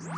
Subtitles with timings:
[0.00, 0.14] Hello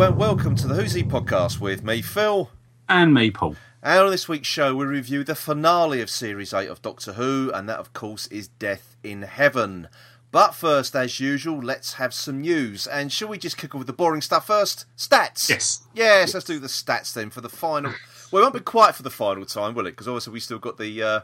[0.00, 2.48] and welcome to the Who's He podcast with me, Phil.
[2.88, 3.56] And me, Paul.
[3.82, 7.50] And on this week's show, we review the finale of Series 8 of Doctor Who,
[7.52, 9.88] and that, of course, is Death in Heaven.
[10.32, 12.86] But first, as usual, let's have some news.
[12.86, 14.86] And shall we just kick off with the boring stuff first?
[14.96, 15.48] Stats!
[15.48, 15.82] Yes.
[15.94, 17.92] Yes, let's do the stats then for the final.
[18.32, 19.90] well, it won't be quite for the final time, will it?
[19.90, 21.02] Because obviously we still got the.
[21.02, 21.20] Uh,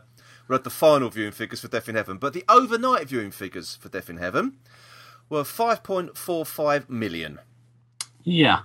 [0.46, 3.76] we had the final viewing figures for Death in Heaven, but the overnight viewing figures
[3.76, 4.58] for Death in Heaven
[5.28, 7.38] were 5.45 million.
[8.24, 8.60] Yeah.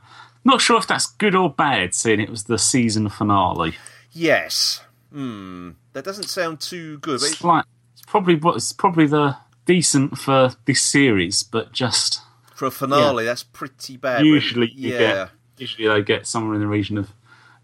[0.46, 3.76] Not sure if that's good or bad, seeing it was the season finale.
[4.12, 4.82] Yes.
[5.12, 5.72] Hmm.
[5.94, 7.16] That doesn't sound too good.
[7.16, 12.22] It's like it's probably what it's probably the decent for this series, but just
[12.56, 14.26] for a finale, that's pretty bad.
[14.26, 14.98] usually you yeah.
[15.00, 17.12] get usually they get somewhere in the region of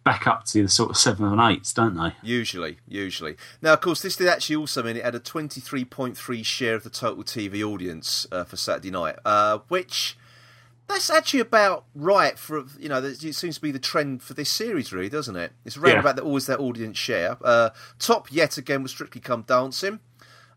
[0.03, 2.13] back up to the sort of seven and eights, don't they?
[2.23, 3.35] Usually, usually.
[3.61, 6.89] Now, of course, this did actually also mean it had a 23.3 share of the
[6.89, 10.17] total TV audience uh, for Saturday night, uh, which
[10.87, 13.03] that's actually about right for you know.
[13.03, 15.51] It seems to be the trend for this series, really, doesn't it?
[15.65, 15.99] It's around Yeah.
[15.99, 17.37] about that always that audience share.
[17.43, 19.99] Uh, top yet again was Strictly Come Dancing.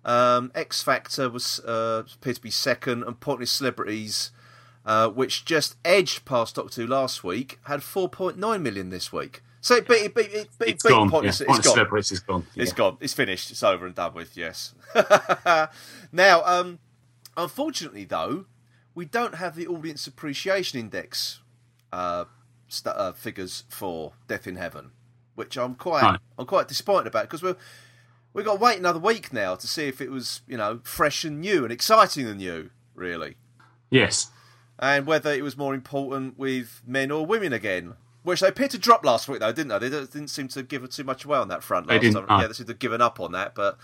[0.04, 4.30] Um, X Factor was uh, appeared to be second, and Pointless Celebrities.
[4.84, 9.40] Uh, which just edged past Doctor Who last week, had 4.9 million this week.
[9.60, 11.08] So it beat, it beat, it beat, It's beat gone.
[11.08, 11.38] Pointless.
[11.40, 11.46] yeah.
[11.50, 11.74] it's gone.
[11.74, 12.46] Celebrities is gone.
[12.56, 12.76] It's Yeah.
[12.76, 12.96] gone.
[12.98, 13.52] It's finished.
[13.52, 14.36] It's over and done with.
[14.36, 14.74] Yes.
[16.12, 16.80] now, um,
[17.36, 18.46] unfortunately, though,
[18.92, 21.40] we don't have the audience appreciation index
[21.92, 22.24] uh,
[22.66, 24.90] st- uh, figures for Death in Heaven,
[25.36, 26.20] which I'm quite Right.
[26.38, 27.56] I'm quite disappointed about because we're
[28.34, 31.24] we've got to wait another week now to see if it was you know fresh
[31.24, 33.36] and new and exciting and new, really,
[33.90, 34.30] Yes.
[34.78, 37.94] and whether it was more important with men or women again.
[38.24, 39.88] Which they appeared to drop last week, though, didn't they?
[39.88, 42.26] They didn't seem to give it too much away on that front They last didn't,
[42.28, 42.40] time.
[42.40, 43.78] Yeah, they seemed to have given up on that, but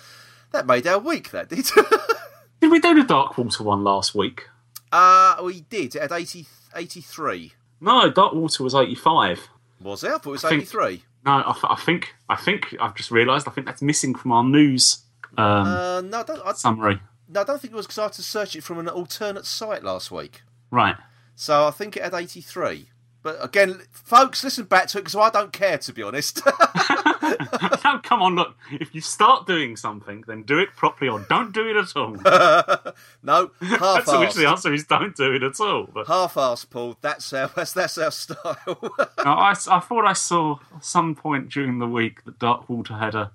[0.53, 1.33] that made our week.
[1.33, 1.67] That did.
[2.61, 4.49] Did we do the dark Darkwater one last week?
[4.93, 5.97] uh we did.
[5.97, 7.53] It had 80, 83.
[7.81, 9.49] No, Dark Water was eighty-five.
[9.81, 10.09] Was it?
[10.09, 11.03] I thought it was I think- eighty three.
[11.25, 13.49] No, I, I think I think I've just realised.
[13.49, 15.05] I think that's missing from our news
[15.37, 17.01] um, Uh, no, I don't, I, summary.
[17.29, 19.45] no, I don't think it was because I had to search it from an alternate
[19.47, 20.43] site last week.
[20.71, 20.97] Right.
[21.35, 22.89] So I think it had eighty three.
[23.23, 26.41] But again, folks, listen back to it because I don't care to be honest.
[27.85, 28.57] no, come on, look.
[28.73, 32.13] If you start doing something, then do it properly or don't do it at all.
[33.23, 35.89] no, half which the answer is don't do it at all.
[35.93, 36.97] But Half assed, Paul.
[37.01, 38.59] That's our that's, that's our style.
[38.67, 42.95] no, I, I thought I saw at some point during the week that Dark Water
[42.95, 43.33] had a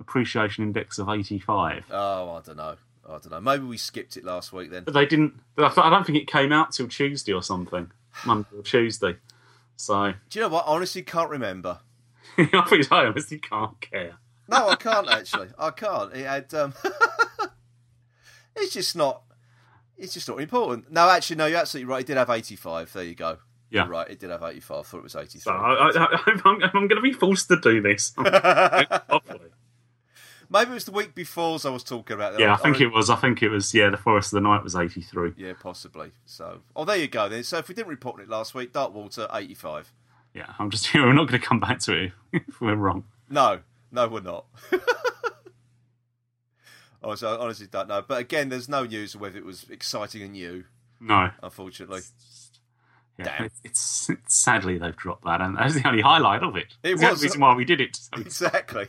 [0.00, 1.84] appreciation index of 85.
[1.90, 2.76] oh, I don't know.
[3.06, 3.40] I don't know.
[3.40, 4.84] Maybe we skipped it last week then.
[4.84, 5.34] But they didn't.
[5.58, 7.90] I I don't think it came out till Tuesday or something.
[8.24, 9.16] Monday or Tuesday.
[9.76, 10.64] So Do you know what?
[10.66, 11.80] I honestly can't remember.
[12.52, 14.16] I think I honestly can't care.
[14.48, 15.48] No, I can't actually.
[15.58, 16.14] I can't.
[16.14, 16.52] It had.
[16.54, 16.74] Um,
[18.56, 19.22] it's just not.
[19.96, 20.90] It's just not important.
[20.90, 21.46] No, actually, no.
[21.46, 22.00] You're absolutely right.
[22.00, 22.92] It did have 85.
[22.92, 23.38] There you go.
[23.70, 23.84] Yeah.
[23.84, 24.10] You're right.
[24.10, 24.78] It did have 85.
[24.78, 25.40] I thought it was 83.
[25.40, 28.12] So I, I, I'm, I'm going to be forced to do this.
[30.50, 32.38] Maybe it was the week before as I was talking about.
[32.38, 33.08] Yeah, I think it was.
[33.08, 33.72] I think it was.
[33.72, 35.32] Yeah, the Forest of the Night was 83.
[35.38, 36.10] Yeah, possibly.
[36.26, 37.30] So, oh, there you go.
[37.30, 37.42] Then.
[37.42, 39.90] So, if we didn't report it last week, Dark Water 85.
[40.34, 40.86] Yeah, I'm just.
[40.88, 43.04] Here we're not going to come back to it if we're wrong.
[43.28, 43.60] No,
[43.90, 44.46] no, we're not.
[47.02, 48.02] honestly, I honestly don't know.
[48.06, 50.64] But again, there's no news of whether it was exciting and new.
[51.00, 51.30] No.
[51.42, 52.00] Unfortunately.
[53.18, 53.44] Yeah, Damn.
[53.46, 56.74] It's, it's, it's sadly they've dropped that, and that's the only highlight of it.
[56.82, 57.18] It It's the was.
[57.18, 57.96] only reason why we did it.
[57.96, 58.86] So Exactly.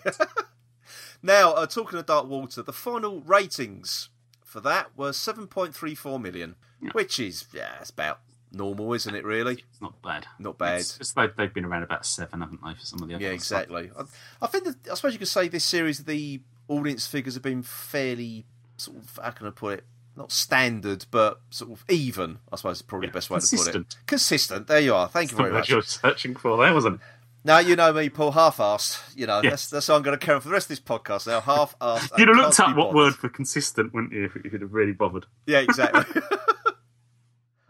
[1.21, 4.09] now, uh, talking of Dark Water, the final ratings
[4.43, 6.55] for that were 7.34 million,
[6.93, 8.19] which is, yeah, it's about
[8.53, 9.53] normal, isn't it, really?
[9.53, 10.25] it's not bad.
[10.39, 10.79] Not bad.
[10.81, 13.23] It's just they, they've been around about seven, haven't they, for some of the other
[13.23, 13.89] Yeah, exactly.
[13.97, 14.03] I,
[14.41, 17.63] I think that, I suppose you could say this series, the audience figures have been
[17.63, 18.45] fairly,
[18.77, 19.83] sort of, how can I put it?
[20.15, 22.37] Not standard, but sort of even.
[22.51, 23.95] I suppose is probably the best way to put it.
[24.05, 24.67] Consistent.
[24.67, 25.07] There you are.
[25.07, 25.69] Thank you very much.
[25.69, 27.01] you're searching for there, wasn't it?
[27.45, 28.31] Now you know me, Paul.
[28.31, 29.17] Half-assed.
[29.17, 29.51] You know Yes.
[29.51, 31.25] that's that's how I'm going to carry on for the rest of this podcast.
[31.27, 32.11] Now, half-assed.
[32.17, 34.93] You'd have looked up what word for consistent, wouldn't you, if, if you'd have really
[34.93, 35.25] bothered?
[35.47, 36.21] Yeah, exactly.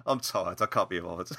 [0.05, 0.61] I'm tired.
[0.61, 1.29] I can't be bothered.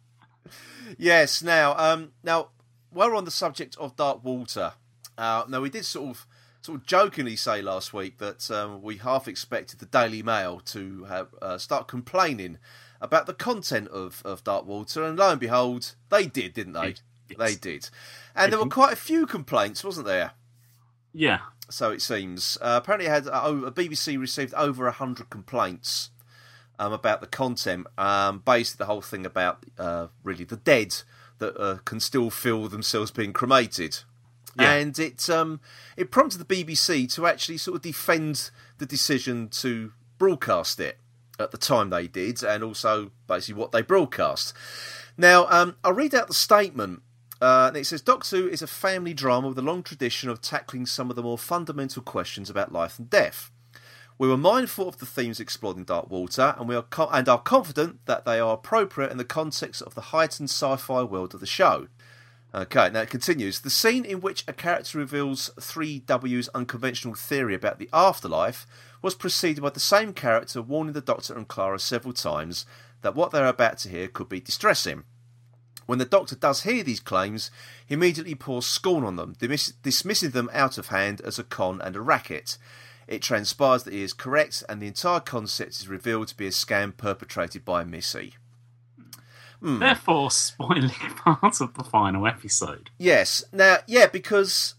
[0.98, 1.42] yes.
[1.42, 2.48] Now, um, now
[2.90, 4.72] while we're on the subject of Dark Water,
[5.16, 6.26] uh, now we did sort of
[6.60, 11.04] sort of jokingly say last week that um, we half expected the Daily Mail to
[11.04, 12.58] have uh, start complaining
[13.00, 16.96] about the content of, of Dark Water, and lo and behold, they did, didn't they?
[17.28, 17.38] Yes.
[17.38, 17.90] They did,
[18.34, 20.32] and there were quite a few complaints, wasn't there?
[21.12, 21.40] Yeah.
[21.68, 22.56] so it seems.
[22.60, 26.10] Uh, apparently, it had uh, BBC received over hundred complaints
[26.78, 27.86] um, about the content.
[27.96, 30.94] Um, based the whole thing about uh, really the dead
[31.38, 33.98] that uh, can still feel themselves being cremated.
[34.58, 34.72] Yeah.
[34.72, 35.60] And it um,
[35.96, 40.98] it prompted the BBC to actually sort of defend the decision to broadcast it
[41.38, 44.52] at the time they did, and also basically what they broadcast.
[45.16, 47.02] Now, um, I'll read out the statement.
[47.40, 50.40] Uh, and it says Doctor Who is a family drama with a long tradition of
[50.40, 53.52] tackling some of the more fundamental questions about life and death.
[54.18, 57.28] We were mindful of the themes explored in Dark Water, and we are co- and
[57.28, 61.40] are confident that they are appropriate in the context of the heightened sci-fi world of
[61.40, 61.86] the show.
[62.52, 63.60] Okay, now it continues.
[63.60, 68.66] The scene in which a character reveals 3W's unconventional theory about the afterlife
[69.02, 72.66] was preceded by the same character warning the Doctor and Clara several times
[73.02, 75.04] that what they're about to hear could be distressing.
[75.86, 77.52] When the Doctor does hear these claims,
[77.86, 81.80] he immediately pours scorn on them, dismiss- dismissing them out of hand as a con
[81.80, 82.58] and a racket.
[83.08, 86.50] It transpires that he is correct, and the entire concept is revealed to be a
[86.50, 88.34] scam perpetrated by Missy.
[89.60, 89.80] Hmm.
[89.80, 92.90] Therefore, spoiling part of the final episode.
[92.98, 93.42] Yes.
[93.52, 94.74] Now, yeah, because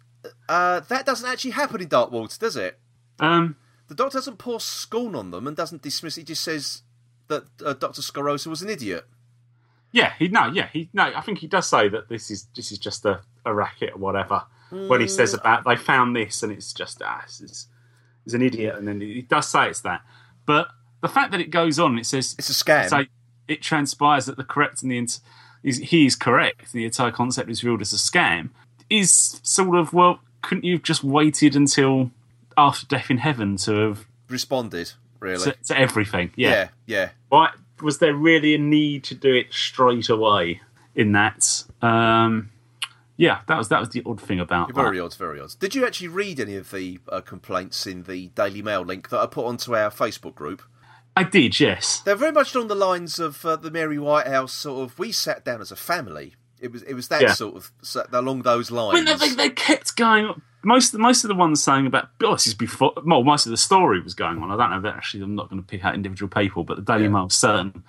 [0.48, 2.80] uh, that doesn't actually happen in Dark Water, does it?
[3.20, 6.16] Um, The Doctor doesn't pour scorn on them and doesn't dismiss.
[6.16, 6.84] He just says
[7.28, 9.06] that uh, Doctor Skarosa was an idiot.
[9.92, 11.04] yeah, he no, yeah, he no.
[11.16, 13.98] I think he does say that this is this is just a, a racket or
[13.98, 14.44] whatever.
[14.70, 15.40] When he says Mm.
[15.40, 17.26] about they found this and it's just ah,
[18.30, 20.02] is, an idiot, and then he does say it's that.
[20.46, 20.70] But
[21.02, 22.90] the fact that it goes on, it says It's a scam.
[22.90, 23.04] So
[23.48, 25.20] it transpires that the correct and the
[25.64, 26.72] is he is correct.
[26.72, 28.50] The entire concept is revealed as a scam.
[28.90, 32.12] Is sort of well, couldn't you have just waited until
[32.58, 35.44] after death in heaven to have Responded, really.
[35.44, 36.32] to, to everything?
[36.36, 36.70] yeah, Yeah.
[36.86, 37.10] yeah.
[37.30, 37.50] Why
[37.82, 40.62] was there really a need to do it straight away
[40.96, 41.64] in that?
[41.82, 42.50] Um,
[43.20, 44.76] yeah, that was that was the odd thing about it.
[44.76, 45.04] Very that.
[45.04, 45.54] odd, very odd.
[45.60, 49.20] Did you actually read any of the uh, complaints in the Daily Mail link that
[49.20, 50.62] I put onto our Facebook group?
[51.18, 52.00] I did, yes.
[52.00, 54.98] They're very much along the lines of uh, the Mary Whitehouse sort of.
[54.98, 56.36] We sat down as a family.
[56.62, 57.34] It was it was that Yeah.
[57.34, 57.72] sort of
[58.14, 59.20] along those lines.
[59.20, 60.42] they, they kept going.
[60.64, 62.94] Most most of the ones saying about oh, this is before.
[63.06, 64.50] Well, most of the story was going on.
[64.50, 65.24] I don't know that actually.
[65.24, 67.10] I'm not going to pick out individual people, but the Daily Yeah.
[67.10, 67.84] Mail certain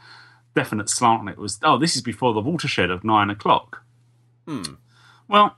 [0.57, 3.85] definite slant on it was oh, this is before the watershed of nine o'clock.
[4.49, 4.63] Hmm.
[5.31, 5.57] Well,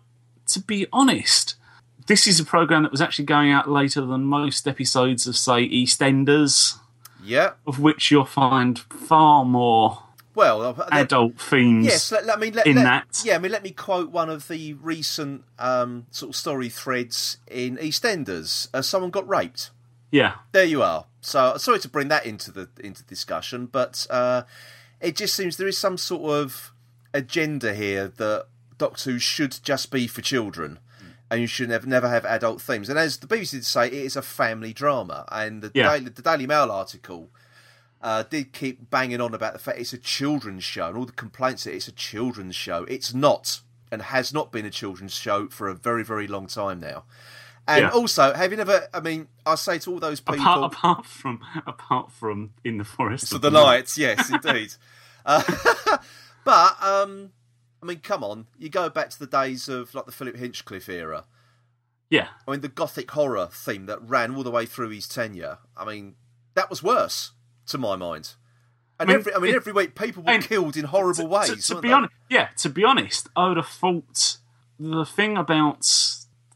[0.49, 1.57] to be honest,
[2.07, 5.67] this is a program that was actually going out later than most episodes of say
[5.69, 6.79] EastEnders,
[7.25, 7.53] yeah.
[7.67, 10.03] of which you'll find far more
[10.35, 11.87] Well, uh, let- adult themes.
[11.87, 13.23] Yes, let, let me let, in let- that.
[13.25, 17.39] Yeah, I mean, let me quote one of the recent um, sort of story threads
[17.49, 18.69] in EastEnders.
[18.75, 19.71] Uh, someone got raped.
[20.11, 21.07] yeah, There you are.
[21.23, 24.43] So sorry to bring that into the into discussion, but uh,
[25.01, 26.73] it just seems there is some sort of
[27.15, 28.47] agenda here that
[28.83, 30.79] Doctor Who should just be for children.
[31.31, 32.91] And you should never, never have adult themes.
[32.91, 35.25] And as the BBC did say, it is a family drama.
[35.33, 35.91] And the, Yeah.
[35.97, 37.31] Daily, the Daily Mail article
[38.03, 41.13] uh, did keep banging on about the fact it's a children's show and all the
[41.13, 42.85] complaints that it's a children's show.
[42.85, 46.81] It's not, and has not been a children's show for a very, very long time
[46.81, 47.05] now.
[47.69, 47.91] And Yeah.
[47.91, 48.89] also, have you never?
[48.93, 52.85] I mean, I say to all those people, apart apart from apart from in the
[52.85, 53.63] forest of the Night.
[53.63, 54.75] lights, yes, indeed.
[55.25, 55.43] uh,
[56.45, 57.31] but um,
[57.83, 60.89] I mean, come on, you go back to the days of like the Philip Hinchcliffe
[60.89, 61.25] era.
[62.11, 65.59] Yeah, I mean, the gothic horror theme that ran all the way through his tenure.
[65.77, 66.15] I mean,
[66.55, 67.33] that was worse
[67.67, 68.35] to my mind.
[69.01, 71.67] And I mean, every, I mean, it- every week people were killed in horrible ways.
[71.67, 71.95] to, to be they?
[71.95, 74.37] honest, yeah, to be honest, I would have thought
[74.79, 75.89] the thing about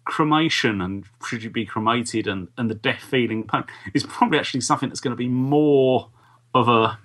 [0.05, 4.61] cremation and should you be cremated and, and the death feeling pain is probably actually
[4.61, 6.11] something that's going to be more
[6.55, 6.99] of a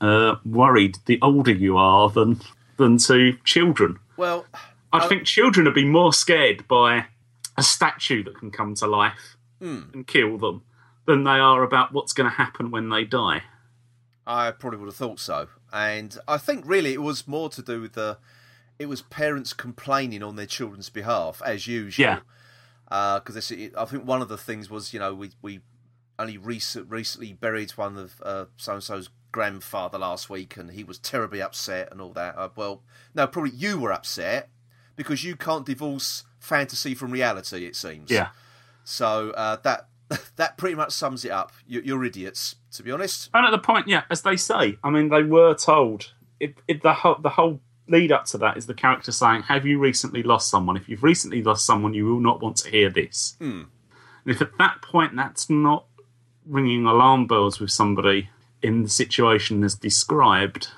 [0.00, 2.40] uh, worried the older you are than
[2.82, 3.98] than to children.
[4.16, 4.46] well,
[4.92, 7.06] I think children would be more scared by
[7.56, 9.82] a statue that can come to life Hmm.
[9.94, 10.62] and kill them
[11.06, 13.42] than they are about what's going to happen when they die.
[14.26, 15.48] I probably would have thought so.
[15.72, 18.18] And I think really it was more to do with the.
[18.78, 22.02] It was parents complaining on their children's behalf, as usual.
[22.04, 22.18] Yeah.
[23.18, 25.60] Because I think one of the things was, you know, we we
[26.18, 30.84] only recent, recently buried one of uh, so and so's grandfather last week, and he
[30.84, 32.36] was terribly upset and all that.
[32.36, 32.82] Uh, well,
[33.14, 34.50] no, probably you were upset
[34.94, 37.66] because you can't divorce fantasy from reality.
[37.66, 38.10] It seems.
[38.10, 38.28] Yeah.
[38.84, 39.88] So uh, that
[40.36, 41.52] that pretty much sums it up.
[41.66, 43.30] You, you're idiots, to be honest.
[43.34, 46.12] And at the point, yeah, as they say, I mean, they were told.
[46.38, 49.66] It, it, the whole the whole lead up to that is the character saying, "Have
[49.66, 50.76] you recently lost someone?
[50.76, 53.36] If you've recently lost someone, you will not want to hear this."
[54.24, 55.86] And if at that point that's not
[56.44, 58.28] ringing alarm bells with somebody
[58.62, 60.68] in the situation as described,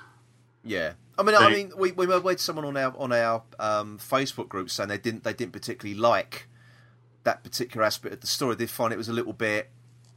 [0.63, 4.49] Yeah, I mean, I mean, we we had someone on our on our um, Facebook
[4.49, 6.47] group saying they didn't they didn't particularly like
[7.23, 8.55] that particular aspect of the story.
[8.55, 9.69] They find it was a little bit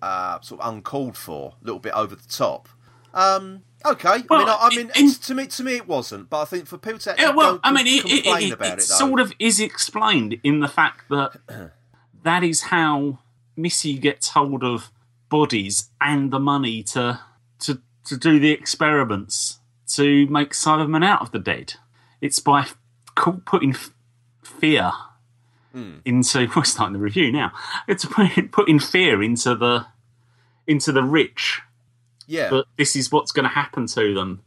[0.03, 2.69] uh, sort of uncalled for, a little bit over the top.
[3.15, 6.31] Um, okay, Well, I mean, I, I mean, in- to me, to me, it wasn't.
[6.31, 9.21] But I think for people to Yeah, well, I mean, it, it, it it, sort
[9.21, 11.39] of is explained in the fact that
[12.23, 13.19] that is how
[13.57, 14.91] Missy gets hold of
[15.29, 17.21] bodies and the money to
[17.61, 21.75] to to do the experiments to make Cybermen out of the dead.
[22.21, 22.67] It's by
[23.15, 23.75] putting
[24.43, 24.93] fear
[25.73, 25.99] hmm.
[26.05, 26.49] into.
[26.57, 27.53] We're starting the review now.
[27.87, 29.87] It's putting putting fear into the
[30.67, 31.63] into the rich
[32.29, 34.43] yeah, that this is what's going to happen to them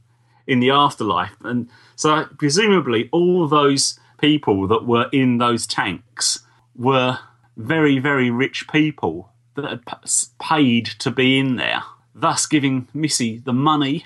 [0.48, 1.36] in the afterlife.
[1.44, 6.40] And so, presumably, all those people that were in those tanks
[6.76, 7.20] were
[7.58, 9.82] very, very rich people that had
[10.40, 14.06] paid to be in there, thus giving Missy the money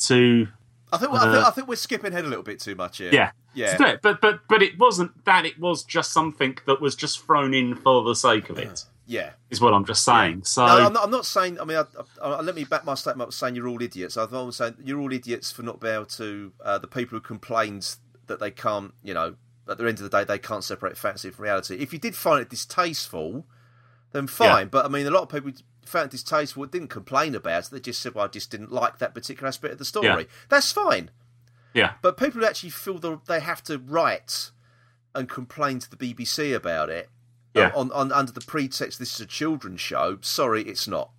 [0.00, 0.48] to.
[0.92, 3.10] I think, I, think, I think we're skipping ahead a little bit too much here.
[3.12, 3.32] Yeah.
[3.54, 3.72] yeah.
[3.72, 4.02] to do it.
[4.02, 5.44] But but but it wasn't that.
[5.44, 8.84] It was just something that was just thrown in for the sake of it.
[9.06, 9.30] yeah.
[9.50, 10.44] Is what I'm just saying.
[10.44, 11.60] So No, I'm not, I'm not saying.
[11.60, 11.84] I mean, I,
[12.22, 14.16] I, let me back my statement up saying you're all idiots.
[14.16, 16.52] I was saying you're all idiots for not being able to.
[16.64, 17.96] Uh, the people who complained
[18.28, 19.34] that they can't, you know,
[19.68, 21.76] at the end of the day, they can't separate fantasy from reality.
[21.76, 23.46] If you did find it distasteful,
[24.12, 24.48] then fine.
[24.48, 24.64] Yeah.
[24.64, 25.52] But I mean, a lot of people
[25.88, 26.66] found it distasteful.
[26.66, 27.70] Didn't complain about it.
[27.70, 30.22] They just said, "Well, I just didn't like that particular aspect of the story." Yeah.
[30.48, 31.10] That's fine.
[31.74, 31.94] yeah.
[32.02, 34.50] But people who actually feel that they have to write
[35.14, 37.08] and complain to the BBC about it
[37.54, 37.68] Yeah.
[37.68, 41.10] uh, on, on under the pretext this is a children's show, sorry, it's not,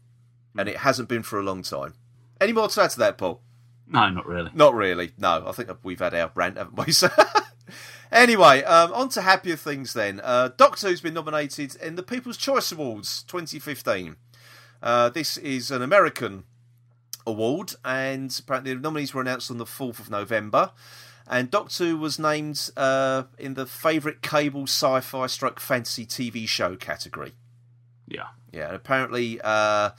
[0.58, 1.94] and it hasn't been for a long time.
[2.40, 3.42] Any more to add to that, Paul?
[3.88, 4.52] No, not really.
[4.54, 5.14] Not really.
[5.18, 6.92] No, I think we've had our rant, haven't we?
[6.94, 7.10] So
[8.12, 10.22] anyway, um, on to happier things then.
[10.24, 14.16] Uh, Doctor Who's been nominated in the People's Choice Awards 2015.
[14.82, 16.44] Uh, this is an American
[17.26, 20.72] award, and apparently the nominees were announced on the 4th of November.
[21.30, 26.78] And Doctor Who was named uh, in the favourite cable sci-fi stroke fantasy TV show
[26.78, 27.34] category.
[28.08, 28.28] Yeah.
[28.54, 29.92] Yeah, and apparently uh,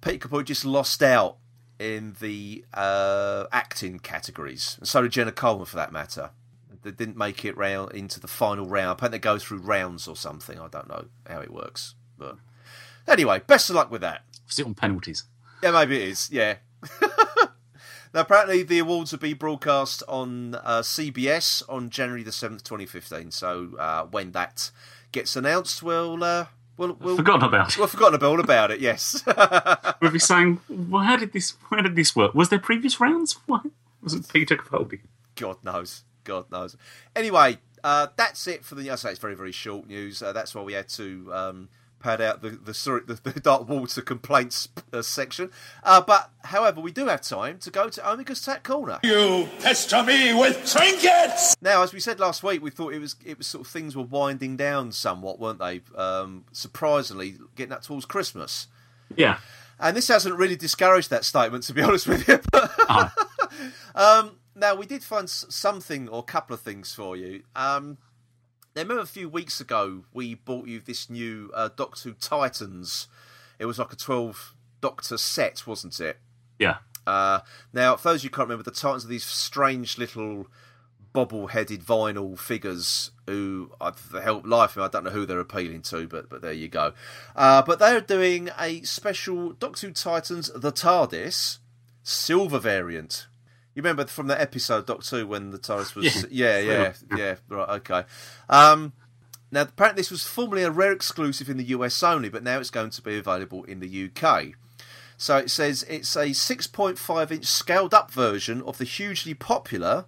[0.00, 1.36] Peter Capaldi just lost out
[1.78, 6.30] in the uh, acting categories, and so did Jenna Coleman for that matter.
[6.82, 8.92] They didn't make it round into the final round.
[8.92, 10.58] Apparently, they go through rounds or something.
[10.58, 12.38] I don't know how it works, but
[13.08, 14.22] anyway, best of luck with that.
[14.46, 15.24] Sit on penalties.
[15.62, 16.30] Yeah, maybe it is.
[16.30, 16.56] Yeah.
[18.12, 22.86] now, apparently, the awards will be broadcast on uh, CBS on January the seventh, twenty
[22.86, 23.30] fifteen.
[23.30, 24.70] So uh, when that
[25.12, 27.76] gets announced, we'll uh, we'll we'll, forgotten about.
[27.78, 28.80] We've forgotten all about it.
[28.80, 29.22] Yes.
[30.00, 31.54] We'll be saying, well, how did this?
[31.70, 32.34] How did this work?
[32.34, 33.38] Was there previous rounds?
[33.46, 33.62] What
[34.02, 34.28] was it?
[34.32, 34.98] Peter Capaldi?
[35.36, 36.02] God knows.
[36.24, 36.76] God knows.
[37.14, 38.90] Anyway, uh, that's it for the.
[38.90, 40.22] I say it's very very short news.
[40.24, 41.68] Uh, that's why we had to um,
[42.02, 45.50] pad out the the, sorry, the, the dark water complaints uh, section.
[45.82, 48.98] Uh, but however, we do have time to go to Omega's Tat Corner.
[49.02, 51.56] You pester me with trinkets!
[51.60, 53.96] Now, as we said last week, we thought it was it was sort of things
[53.96, 55.80] were winding down somewhat, weren't they?
[55.96, 58.66] Um, surprisingly, getting up towards Christmas.
[59.16, 59.38] Yeah.
[59.80, 62.40] And this hasn't really discouraged that statement, to be honest with you.
[62.52, 63.10] Oh,
[63.94, 67.42] Um, now we did find something or a couple of things for you.
[67.54, 67.98] Um,
[68.74, 73.08] now, remember a few weeks ago we bought you this new uh, Doctor Who Titans.
[73.58, 76.18] It was like a twelve Doctor set, wasn't it?
[76.58, 76.78] yeah.
[77.06, 77.40] Uh,
[77.72, 80.46] now, for those of you who can't remember, the Titans are these strange little
[81.12, 85.82] bobble-headed vinyl figures who, uh, for the help life, I don't know who they're appealing
[85.82, 86.92] to, but but there you go.
[87.34, 91.58] Uh, but they're doing a special Doctor Who Titans The TARDIS
[92.04, 93.26] silver variant.
[93.74, 97.68] You remember from that episode Doc Two, when the TARDIS was yeah yeah yeah, right
[97.80, 98.04] okay.
[98.48, 98.92] Um,
[99.50, 102.70] now apparently this was formerly a rare exclusive in the US only, but now it's
[102.70, 104.52] going to be available in the UK.
[105.16, 110.04] So it says it's a 6.5 inch scaled up version of the hugely popular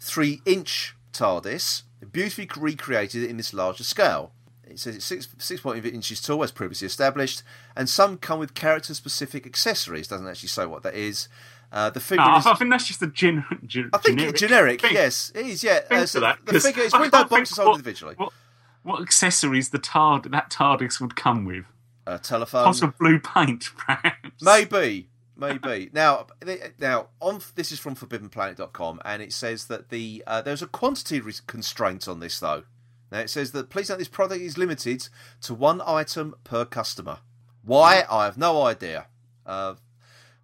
[0.00, 1.82] 3 inch TARDIS,
[2.12, 4.32] beautifully recreated in this larger scale.
[4.68, 7.42] It says it's 6, 6.5 inches tall, as previously established,
[7.76, 10.08] and some come with character specific accessories.
[10.08, 11.28] Doesn't actually say what that is.
[11.72, 12.46] Uh, the figure No, is.
[12.46, 14.36] I think that's just a gen- gen- I think generic.
[14.36, 14.92] generic, thing.
[14.94, 15.64] yes, it is.
[15.64, 18.14] Yeah, Uh, so that, the figure is window boxes sold individually.
[18.16, 18.32] What,
[18.82, 21.64] what accessories the tard that TARDIS would come with?
[22.06, 24.40] Uh, telephone, Pot of blue paint, perhaps.
[24.40, 25.90] Maybe, maybe.
[25.92, 26.28] now,
[26.78, 31.20] now on this is from ForbiddenPlanet.com, and it says that the uh, there's a quantity
[31.48, 32.62] constraint on this though.
[33.10, 35.08] Now it says that please note this product is limited
[35.42, 37.18] to one item per customer.
[37.64, 38.04] Why?
[38.08, 39.06] I have no idea.
[39.44, 39.74] Uh,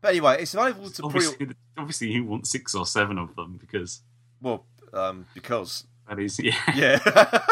[0.02, 1.26] but anyway, it's available to pre.
[1.26, 4.02] Obviously, obviously, you want six or seven of them because
[4.42, 6.54] Well, um, because that is yeah.
[6.74, 7.38] yeah.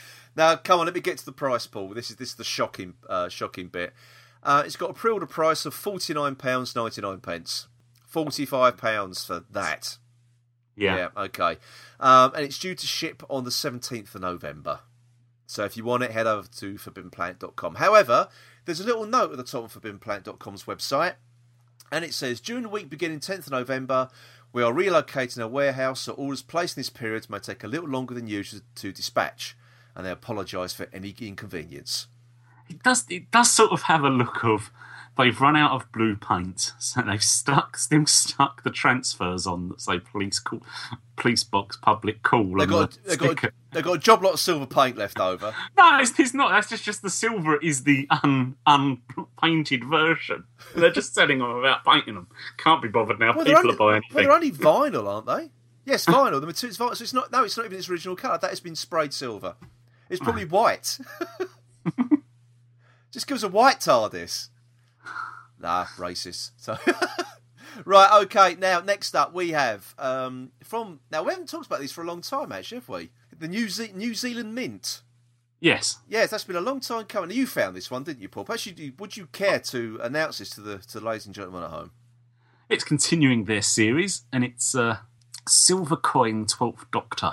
[0.36, 1.88] now, come on, let me get to the price, Paul.
[1.88, 3.92] This is this is the shocking, uh, shocking bit.
[4.42, 7.68] Uh, it's got a pre-order price of forty nine pounds ninety nine pence.
[8.06, 9.98] Forty five pounds for that.
[10.76, 10.96] yeah.
[10.96, 11.58] Yeah, okay.
[12.00, 14.80] Um, and it's due to ship on the seventeenth of November.
[15.46, 17.74] So if you want it, head over to forbiddenplanet.com.
[17.74, 18.28] However,
[18.64, 21.14] there's a little note at the top of forbiddenplanet.com's website,
[21.92, 24.08] and it says during the week beginning 10th of November,
[24.52, 27.88] we are relocating a warehouse, so orders placed in this period may take a little
[27.88, 29.56] longer than usual to dispatch,
[29.94, 32.06] and they apologise for any inconvenience.
[32.68, 33.04] It does.
[33.08, 34.70] It does sort of have a look of
[35.18, 39.80] they've run out of blue paint, so they've stuck still stuck the transfers on that
[39.80, 40.62] say police call,
[41.16, 42.56] police box public call.
[42.56, 43.52] They've got, the they've, got, sticker.
[43.72, 45.54] they've got a job lot of silver paint left over.
[45.76, 46.50] No, it's, it's not.
[46.50, 50.44] That's just, just the silver is the un unpainted version.
[50.74, 52.28] They're just selling them without painting them.
[52.56, 53.34] Can't be bothered now.
[53.34, 55.50] Well, People only, are buying well, they're only vinyl, aren't they?
[55.84, 56.40] Yes, vinyl.
[56.40, 56.96] The material's vinyl.
[56.96, 57.32] So it's not.
[57.32, 58.38] No, it's not even its original colour.
[58.38, 59.56] That has been sprayed silver.
[60.08, 60.98] It's probably white.
[63.10, 64.48] Just give us a white TARDIS.
[65.62, 66.50] Nah, racist.
[66.58, 66.76] So,
[67.86, 68.56] right, okay.
[68.58, 72.06] Now, next up, we have um, from now we haven't talked about these for a
[72.06, 73.10] long time, actually, have we?
[73.38, 75.02] The New Ze- New Zealand Mint.
[75.60, 76.00] Yes.
[76.08, 77.30] Yes, that's been a long time coming.
[77.30, 78.44] You found this one, didn't you, Paul?
[78.44, 81.62] Perhaps you, would you care to announce this to the to the ladies and gentlemen
[81.62, 81.92] at home?
[82.68, 84.98] It's continuing their series, and it's uh,
[85.46, 87.32] Silver Coin Twelfth Doctor,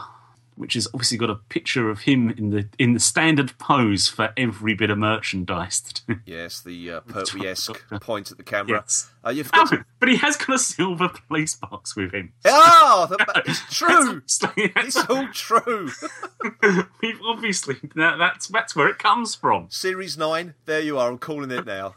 [0.60, 4.34] which has obviously got a picture of him in the in the standard pose for
[4.36, 5.82] every bit of merchandise.
[6.26, 8.80] Yes, the uh, Pertwee-esque point at the camera.
[8.84, 9.10] Yes.
[9.26, 12.34] Uh, you've got Oh, but he has got a silver police box with him.
[12.46, 14.22] Oh, the, it's true.
[14.58, 15.90] It's all true.
[17.02, 19.68] We've obviously that, that's that's where it comes from.
[19.70, 20.56] Series nine.
[20.66, 21.10] There you are.
[21.10, 21.96] I'm calling it now.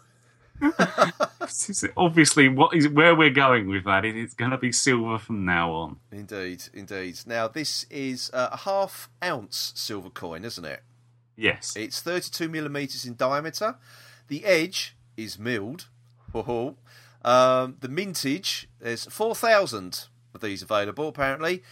[1.97, 4.04] Obviously what is where we're going with that.
[4.04, 5.97] It- It's going to be silver from now on.
[6.11, 7.19] Indeed, indeed.
[7.26, 10.83] Now this is uh, a half ounce silver coin, isn't it?
[11.37, 11.75] Yes.
[11.76, 13.76] It's 32 millimeters in diameter.
[14.28, 15.88] The edge is milled.
[16.35, 21.62] Um, the mintage, there's 4,000 of these available apparently,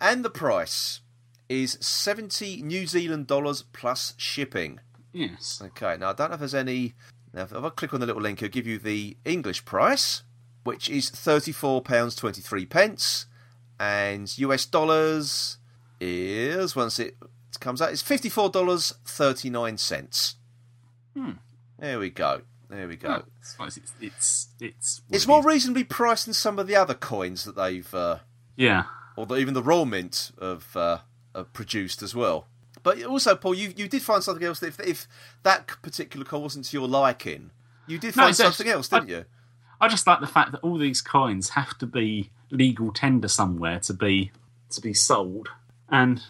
[0.00, 1.00] and the price
[1.48, 4.80] is 70 New Zealand dollars plus shipping.
[5.12, 5.60] Yes.
[5.64, 6.94] Okay, now I don't know if there's any.
[7.32, 10.24] Now, if I click on the little link, it'll give you the English price,
[10.64, 13.26] which is £34.23, pence,
[13.78, 15.58] and US dollars
[16.00, 17.16] is, once it
[17.60, 20.34] comes out, it's $54.39.
[21.14, 21.30] Hmm.
[21.78, 22.42] There we go.
[22.68, 23.24] There we go.
[23.40, 23.56] It's
[24.00, 28.18] it's it's It's more reasonably priced than some of the other coins that they've, uh,
[28.54, 28.84] yeah.
[29.16, 30.98] or the, even the Royal Mint have, uh,
[31.34, 32.46] have produced as well.
[32.82, 34.60] But also, Paul, you you did find something else.
[34.60, 35.08] That if if
[35.42, 37.50] that particular coin wasn't to your liking,
[37.86, 39.24] you did find it's something else, didn't you?
[39.80, 43.80] I just like the fact that all these coins have to be legal tender somewhere
[43.80, 44.32] to be
[44.70, 45.48] to be sold,
[45.88, 46.22] and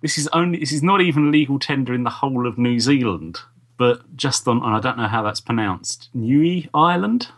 [0.00, 3.40] this is only this is not even legal tender in the whole of New Zealand,
[3.76, 7.28] but just on and I don't know how that's pronounced Niue Island.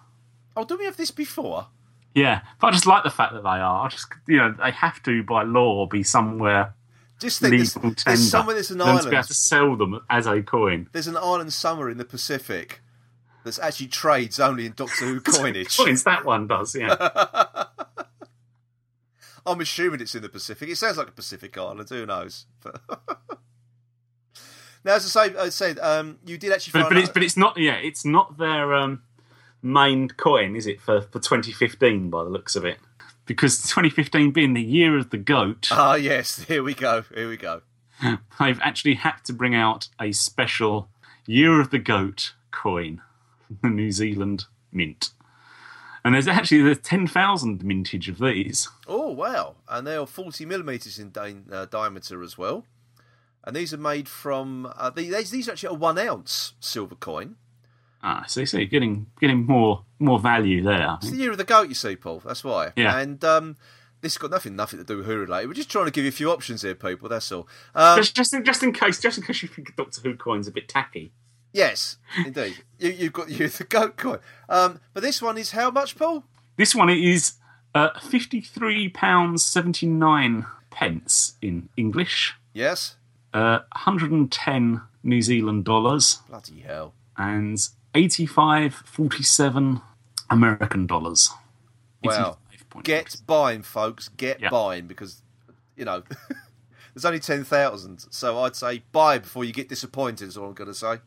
[0.57, 1.67] Oh, do we have this before?
[2.15, 3.87] Yeah, but I just like the fact that they are.
[3.87, 6.75] I just you know they have to by law be somewhere
[7.21, 7.95] Just think there's, tender.
[8.07, 9.27] there's somewhere there's an them to be able island.
[9.29, 10.89] to sell them as a coin.
[10.93, 12.81] There's an island somewhere in the Pacific
[13.45, 15.77] that's actually trades only in Doctor Who coinage.
[15.77, 16.97] Coins that one does, yeah.
[19.47, 20.69] I'm assuming it's in the Pacific.
[20.69, 21.89] It sounds like a Pacific island.
[21.89, 22.47] Who knows?
[22.63, 22.81] But
[24.85, 27.23] now, as I say, I said um, you did actually but, find but it's but
[27.23, 29.03] it's not yeah it's not their um,
[29.63, 32.79] main coin is it for, for 2015 by the looks of it
[33.31, 36.43] because 2015 being the year of the goat Ah, yes.
[36.49, 37.05] Here we go.
[37.15, 37.63] Here we go.
[38.41, 40.89] I've actually had to bring out a special
[41.27, 43.03] year of the goat coin
[43.63, 45.11] the New Zealand mint
[46.05, 49.55] and there's actually the 10,000 mintage of these Oh wow!
[49.69, 52.65] And they are forty millimeters in di- uh, diameter as well.
[53.45, 55.31] And these are made from uh, these.
[55.31, 57.37] These are actually a one ounce silver coin.
[58.03, 61.45] Ah so you see getting getting more more value there It's the year of the
[61.45, 62.23] goat, you see, Paul.
[62.25, 62.73] That's why.
[62.77, 62.99] Yeah.
[62.99, 63.57] And um,
[64.01, 65.49] this has got nothing nothing to do with Who related.
[65.49, 67.09] We're just trying to give you a few options here, people.
[67.11, 67.47] That's all.
[67.75, 70.49] Um, just, just, in, just in case just in case you think Doctor Who coin's
[70.49, 71.13] a bit tacky
[71.53, 72.63] yes, indeed.
[72.79, 74.21] You, you've got you the goat coin.
[74.49, 76.25] Um, but this one is how much, Paul?
[76.57, 77.35] This one is
[77.75, 82.97] uh, fifty-three pounds seventy-nine pence in English, Yes.
[83.35, 86.95] uh, hundred and ten New Zealand dollars, Bloody hell.
[87.17, 87.59] and
[87.95, 89.81] eighty-five forty-seven
[90.29, 91.31] American dollars.
[92.03, 92.39] Wow.
[92.73, 92.83] 85.6.
[92.85, 94.09] Get buying, folks.
[94.09, 94.49] Get Yeah.
[94.51, 95.23] buying because
[95.77, 96.03] you know
[96.95, 98.07] there's only ten thousand.
[98.11, 100.29] So I'd say buy before you get disappointed.
[100.29, 100.99] Is all I'm going to say.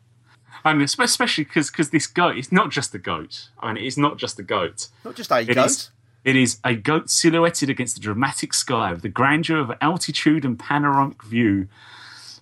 [0.64, 3.48] and espe- especially because this goat it's not just a goat.
[3.60, 4.88] I mean, it's not just a goat.
[5.04, 5.66] Not just a It goat.
[5.66, 5.90] is-
[6.24, 10.58] It is a goat silhouetted against the dramatic sky with the grandeur of altitude and
[10.58, 11.68] panoramic view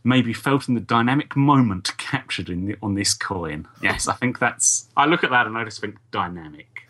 [0.05, 3.69] may be felt in the dynamic moment captured in the, on this coin.
[3.83, 4.89] Yes, I think that's.
[4.97, 6.89] I look at that and I just think dynamic.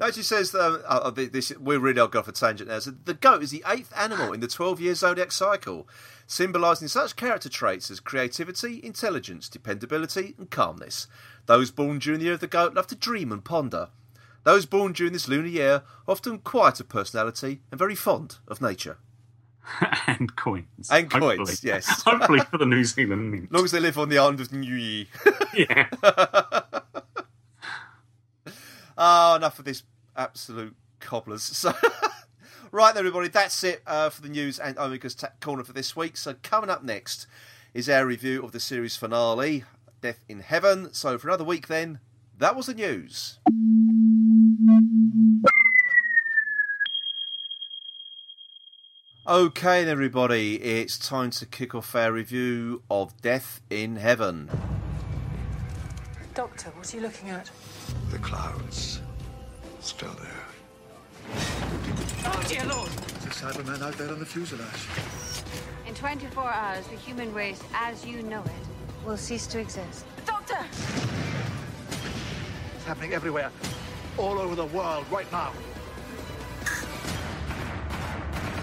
[0.00, 1.52] No, she says um, uh, this.
[1.60, 2.78] we really are going off a tangent now.
[2.78, 5.86] So the goat is the eighth animal in the twelve-year zodiac cycle,
[6.26, 11.06] symbolising such character traits as creativity, intelligence, dependability, and calmness.
[11.44, 13.90] Those born during the year of the goat love to dream and ponder.
[14.44, 18.96] Those born during this lunar year often quiet of personality and very fond of nature.
[20.06, 20.88] and coins.
[20.90, 21.36] And hopefully.
[21.36, 21.86] coins, yes.
[22.04, 23.44] hopefully for the New Zealand Mint.
[23.44, 25.06] As long as they live on the island of Niue.
[25.54, 25.88] yeah.
[28.96, 29.82] Ah, enough of this
[30.16, 31.42] absolute cobblers.
[31.42, 31.72] So,
[32.70, 36.16] right, everybody, that's it uh, for the news and Omega's ta- corner for this week.
[36.16, 37.26] So, coming up next
[37.72, 39.64] is our review of the series finale,
[40.02, 40.92] Death in Heaven.
[40.92, 42.00] So, for another week, then,
[42.36, 43.38] that was the news.
[49.30, 54.50] Okay, then, everybody, it's time to kick off our review of Death in Heaven.
[56.34, 57.48] Doctor, what are you looking at?
[58.10, 59.00] The clouds.
[59.78, 60.32] Still there.
[62.24, 62.88] Oh, dear Lord!
[62.88, 64.88] There's a Cyberman out there on the fuselage.
[65.86, 70.06] In 24 hours, the human race, as you know it, will cease to exist.
[70.26, 70.58] Doctor!
[72.74, 73.52] It's happening everywhere.
[74.18, 75.52] All over the world right now.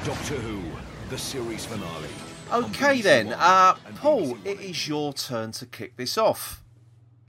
[0.07, 0.61] Doctor Who,
[1.09, 2.07] the series finale.
[2.53, 6.63] Okay, then, uh, Paul, it is your turn to kick this off.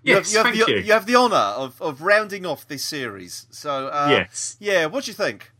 [0.04, 0.76] Yes, you have, thank you have, you.
[0.76, 3.46] the, you have the honour of, of rounding off this series.
[3.50, 4.56] So, uh, Yes.
[4.60, 4.86] yeah.
[4.86, 5.50] What do you think?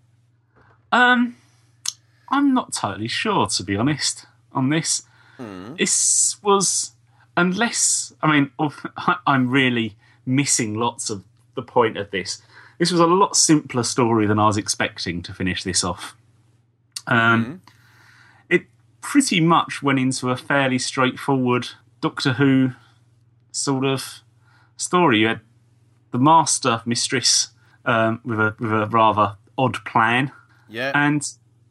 [0.93, 1.35] Um,
[2.29, 5.03] I'm not totally sure, to be honest, on this.
[5.39, 5.75] Hmm.
[5.75, 6.93] This was,
[7.37, 8.53] unless I mean,
[9.27, 11.25] I'm really missing lots of
[11.57, 12.41] the point of this.
[12.79, 16.15] This was a lot simpler story than I was expecting to finish this off.
[17.09, 17.55] Um, Hmm.
[18.49, 18.67] It
[19.01, 21.69] pretty much went into a fairly straightforward
[22.01, 22.73] Doctor Who
[23.53, 24.21] sort of
[24.77, 25.21] story.
[25.21, 25.41] You had
[26.13, 27.49] the master mistress
[27.85, 30.31] um, with a with a rather odd plan
[30.69, 30.93] Yeah.
[30.95, 31.23] and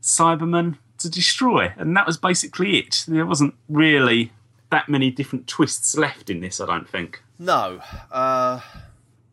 [0.01, 1.73] Cyberman to destroy.
[1.77, 3.05] And that was basically it.
[3.07, 4.31] There wasn't really
[4.71, 7.21] that many different twists left in this, I don't think.
[7.39, 7.79] no.
[8.11, 8.59] Uh,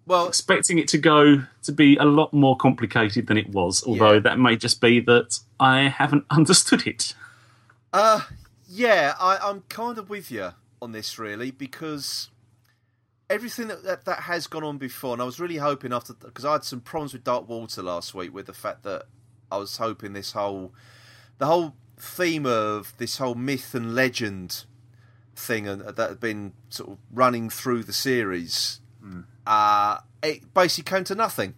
[0.06, 4.14] well, Expecting it to go to be a lot more complicated than it was, although
[4.14, 4.20] Yeah.
[4.20, 7.14] that may just be that I haven't understood it.
[7.92, 8.22] Uh,
[8.68, 10.50] yeah, I, I'm kind of with you
[10.82, 12.30] on this, really, because
[13.30, 16.44] everything that, that, that has gone on before, and I was really hoping after, because
[16.44, 19.04] I had some problems with Dark Water last week with the fact that
[19.50, 20.72] I was hoping this whole,
[21.38, 24.64] the whole theme of this whole myth and legend
[25.36, 29.20] thing and that had been sort of running through the series, hmm.
[29.46, 31.54] Uh, it basically came to nothing.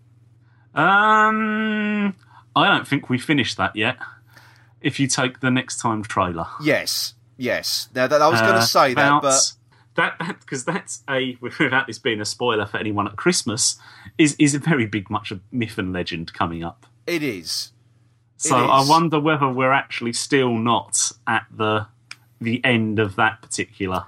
[0.74, 2.14] Um,
[2.54, 3.96] I don't think we finished that yet.
[4.80, 7.88] If you take the next time trailer, Yes, yes.
[7.94, 9.52] Now that I was going Uh, to say that, but
[9.96, 13.78] that that because that's a without this being a spoiler for anyone at Christmas
[14.18, 16.86] is is a very big much of myth and legend coming up.
[17.06, 17.72] it is.
[18.38, 21.86] So I wonder whether we're actually still not at the
[22.38, 24.04] the end of that particular.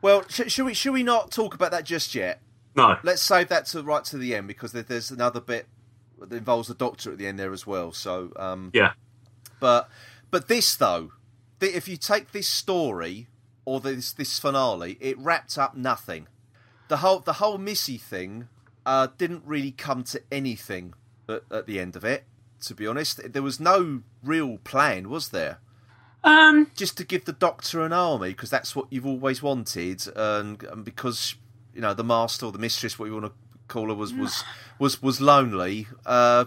[0.00, 2.40] Well, sh- should we should we not talk about that just yet?
[2.74, 5.66] No, Let's save that to right to the end because there's another bit
[6.18, 7.92] that involves the Doctor at the end there as well.
[7.92, 8.92] So, um, yeah,
[9.58, 9.88] but
[10.30, 11.12] but this though,
[11.58, 13.26] the, if you take this story
[13.64, 16.28] or this this finale, it wrapped up nothing.
[16.88, 18.48] The whole the whole Missy thing
[18.86, 20.94] uh, didn't really come to anything
[21.28, 22.24] at, at the end of it.
[22.62, 25.58] To be honest, there was no real plan, was there?
[26.22, 30.62] um, just to give the doctor an army because that's what you've always wanted, and,
[30.64, 31.36] and because
[31.74, 33.32] you know the master or the mistress, what you want to
[33.68, 34.44] call her, was was
[34.78, 35.86] was was lonely.
[36.06, 36.46] Uh,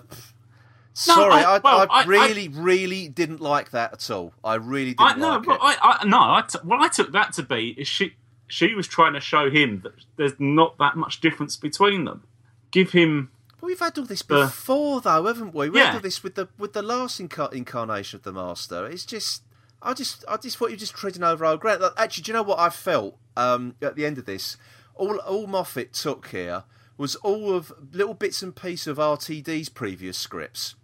[0.94, 4.34] sorry, I- I, well, I, I- I- really, really didn't like that at all.
[4.44, 5.62] I really didn't no, like well, it.
[5.82, 8.16] I, I no, I t- what I took that to be is she
[8.48, 12.24] she was trying to show him that there's not that much difference between them.
[12.72, 15.70] Give him But we've had all this the- before, though, haven't we?
[15.70, 15.86] We Yeah.
[15.88, 18.86] had all this with the with the last incar- incarnation of the Master.
[18.88, 19.44] It's just,
[19.82, 21.84] I just, I just thought you were just treading over old ground.
[21.98, 24.58] Actually, do you know what I felt um, at the end of this?
[24.96, 26.64] All all Moffat took here
[26.98, 30.76] was all of little bits and pieces of RTD's previous scripts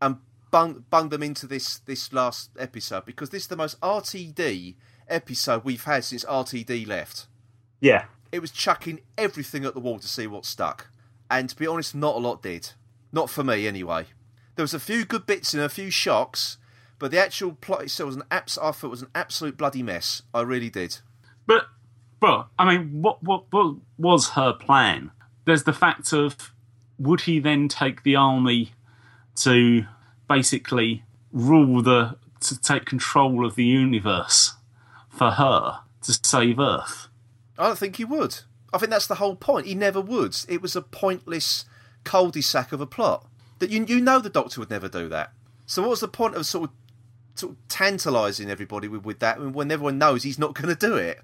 [0.00, 0.16] and
[0.50, 4.76] bung, bung them into this this last episode because this is the most RTD
[5.08, 7.26] episode we've had since RTD left
[7.80, 8.06] yeah.
[8.32, 10.88] it was chucking everything at the wall to see what stuck.
[11.30, 12.72] And to be honest, not a lot did.
[13.12, 14.06] Not for me, anyway.
[14.56, 16.58] There was a few good bits and a few shocks,
[16.98, 20.22] but the actual plot itself was an abs- I thought was an absolute bloody mess.
[20.34, 20.98] I really did.
[21.46, 21.66] But,
[22.20, 25.10] well, I mean, what, what what was her plan?
[25.44, 26.52] There's the fact of
[26.98, 28.72] would he then take the army
[29.36, 29.84] to
[30.28, 34.54] basically rule the to take control of the universe
[35.08, 37.08] for her to save Earth?
[37.58, 38.40] I don't think he would.
[38.72, 39.66] I think that's the whole point.
[39.66, 40.36] He never would.
[40.48, 41.64] It was a pointless
[42.04, 43.26] cul-de-sac of a plot.
[43.58, 45.32] That you you know the Doctor would never do that.
[45.66, 46.76] So what was the point of sort of,
[47.34, 50.96] sort of tantalising everybody with, with that when everyone knows he's not going to do
[50.96, 51.20] it?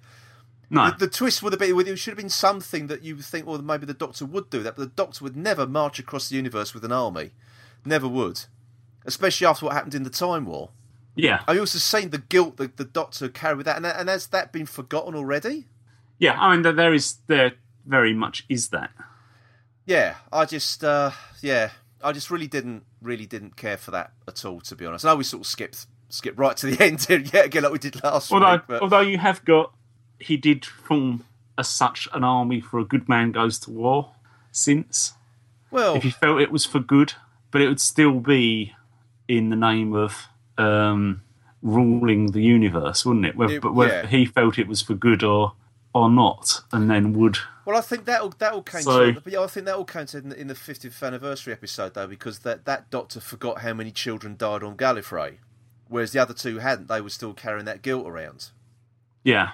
[0.75, 0.91] No.
[0.91, 3.47] The, the twist would have been with it should have been something that you think,
[3.47, 6.37] well, maybe the Doctor would do that, but the Doctor would never march across the
[6.37, 7.31] universe with an army.
[7.85, 8.45] Never would,
[9.07, 10.71] especially after what happened in the Time War.
[11.15, 11.43] yeah.
[11.47, 14.53] I also seen the guilt that the Doctor carried with that, and, and has that
[14.53, 15.67] been forgotten already?
[16.19, 17.53] Yeah, I mean, there- is there
[17.87, 18.91] very much is that.
[19.87, 21.11] Yeah, I just, uh,
[21.43, 21.71] yeah,
[22.03, 25.05] I just really didn't, really didn't care for that at all, to be honest.
[25.05, 27.73] I know we sort of skipped, skipped right to the end here, yet again, like
[27.73, 28.63] we did last Although, week.
[28.67, 29.75] But although you have got,
[30.25, 31.25] he did form
[31.57, 34.11] as such an army for a good man goes to war.
[34.53, 35.15] Since,
[35.71, 37.15] well, if he felt it was for good,
[37.51, 38.73] but it would still be
[39.29, 40.27] in the name of
[40.59, 41.23] um,
[41.63, 43.37] ruling the universe, wouldn't it?
[43.37, 44.07] Whether, It- but whether yeah.
[44.07, 45.55] he felt it was for good or
[45.97, 49.21] or not, and then would Well, I think that all that all came So- to,
[49.21, 51.95] but yeah, I think that all came to in the, in the 50th anniversary episode
[51.95, 55.37] though, because that that doctor forgot how many children died on Gallifrey,
[55.89, 56.89] whereas the other two hadn't.
[56.89, 58.51] They were still carrying that guilt around.
[59.23, 59.51] yeah,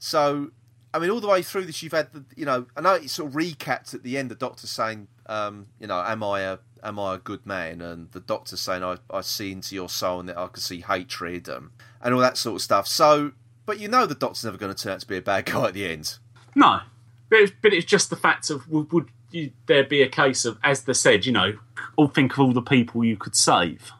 [0.00, 0.50] So,
[0.92, 3.12] I mean, all the way through this, you've had the, you know, I know it's
[3.12, 4.30] sort of recapped at the end.
[4.30, 7.80] The doctor saying, um, you know, am I a am I a good man?
[7.80, 10.80] And the doctor saying, I, I see into your soul and that I can see
[10.80, 11.70] hatred um,
[12.02, 12.88] and all that sort of stuff.
[12.88, 13.32] So,
[13.66, 15.68] but you know, the doctor's never going to turn out to be a bad guy
[15.68, 16.16] at the end.
[16.56, 16.80] no,
[17.28, 20.44] but it's, but it's just the fact of would, would you, there be a case
[20.46, 21.58] of, as they said, you know,
[21.96, 23.92] all think of all the people you could save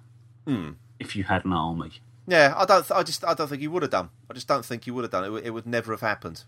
[0.47, 0.71] Hmm.
[0.99, 1.93] if you had an army.
[2.27, 2.87] Yeah, I don't.
[2.87, 3.25] Th- I just.
[3.25, 4.11] I don't think he would have done.
[4.31, 5.31] I just don't think he would have done it.
[5.31, 6.45] Would- It would never have happened.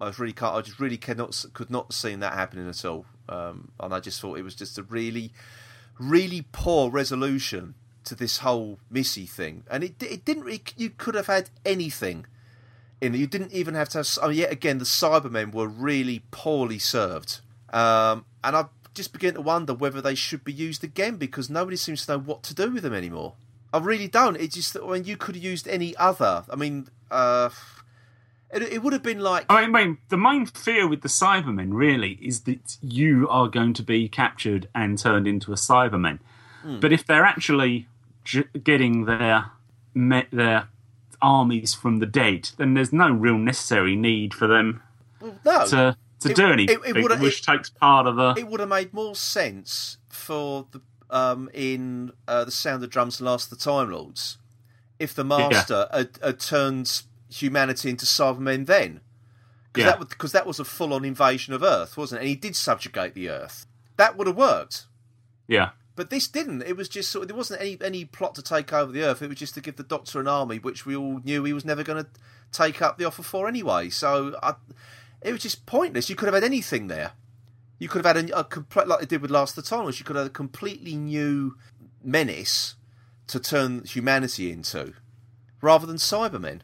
[0.00, 0.54] I was really can't.
[0.54, 1.44] I just really cannot.
[1.52, 3.04] Could not seen that happening at all.
[3.28, 5.32] Um, and I just thought it was just a really,
[5.98, 9.64] really poor resolution to this whole Missy thing.
[9.70, 10.02] And it.
[10.02, 10.44] It didn't.
[10.44, 12.26] Really, you could have had anything.
[13.00, 13.14] In.
[13.14, 13.98] You didn't even have to.
[13.98, 17.40] Have, oh, yet again, the Cybermen were really poorly served.
[17.72, 21.76] Um, and I just begin to wonder whether they should be used again because nobody
[21.76, 23.34] seems to know what to do with them anymore.
[23.72, 24.36] I really don't.
[24.36, 26.44] It just I mean, you could have used any other.
[26.50, 27.50] I mean, uh,
[28.52, 32.18] it, it would have been like I mean, the main fear with the Cybermen really
[32.20, 36.18] is that you are going to be captured and turned into a Cyberman.
[36.62, 36.80] Hmm.
[36.80, 37.86] But if they're actually
[38.24, 39.50] j- getting their
[39.94, 40.68] their
[41.22, 44.82] armies from the dead, then there's no real necessary need for them
[45.44, 45.66] no.
[45.66, 48.34] to to It- do anything, it- it which takes part of the.
[48.36, 50.80] it would have made more sense for the
[51.10, 54.38] um, in uh, the Sound of Drums and Last of the Time Lords
[54.98, 59.00] if the Master had, had turned humanity into Cybermen then.
[59.72, 59.90] Because Yeah.
[59.92, 62.22] that, would- that was a full on invasion of Earth, wasn't it?
[62.24, 63.66] And he did subjugate the Earth.
[63.96, 64.86] That would have worked.
[65.48, 66.62] yeah, But this didn't.
[66.62, 69.20] It was just sort of, there wasn't any any plot to take over the Earth.
[69.22, 71.64] It was just to give the Doctor an army, which we all knew he was
[71.64, 72.10] never going to
[72.52, 73.90] take up the offer for anyway.
[73.90, 74.54] So I,
[75.22, 76.08] it was just pointless.
[76.10, 77.12] You could have had anything there.
[77.80, 79.98] You could have had a, a complete like they did with Last of the Lords,
[79.98, 81.56] You could have had a completely new
[82.04, 82.76] menace
[83.26, 84.92] to turn humanity into,
[85.60, 86.60] rather than Cybermen.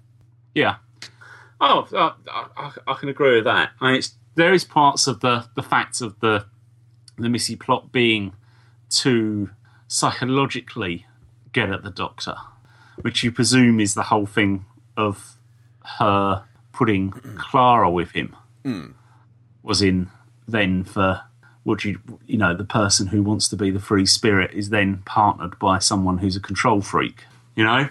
[0.55, 0.77] yeah.
[1.59, 3.71] Oh, uh, I, I, I can agree with that.
[3.81, 6.45] I mean, it's, there is parts of the the facts of the
[7.17, 8.35] the Missy plot being
[8.91, 9.49] to
[9.89, 11.07] psychologically
[11.53, 12.35] get at the Doctor,
[13.01, 14.67] which you presume is the whole thing
[14.99, 15.37] of
[15.99, 18.37] her putting Clara with him.
[18.63, 18.89] Hmm.
[19.63, 20.11] Was in
[20.49, 21.23] then for
[21.65, 25.03] would you you know the person who wants to be the free spirit is then
[25.05, 27.25] partnered by someone who's a control freak.
[27.57, 27.89] You know,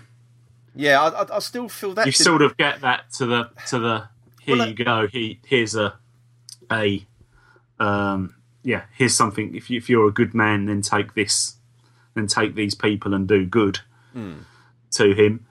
[0.76, 3.80] Yeah, I, I, I still feel that you sort of get that to the to
[3.80, 4.08] the
[4.42, 5.08] here Well, you go.
[5.08, 5.96] He here's a
[6.72, 7.06] a
[7.80, 9.56] um yeah here's something.
[9.56, 11.56] If you, if you're a good man, then take this,
[12.14, 13.80] then take these people and do good
[14.92, 15.46] to him,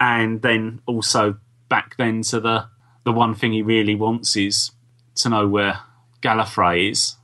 [0.00, 1.36] and then also
[1.68, 2.66] back then to the
[3.04, 4.72] the one thing he really wants is
[5.14, 5.80] to know where
[6.22, 7.16] Gallifrey is,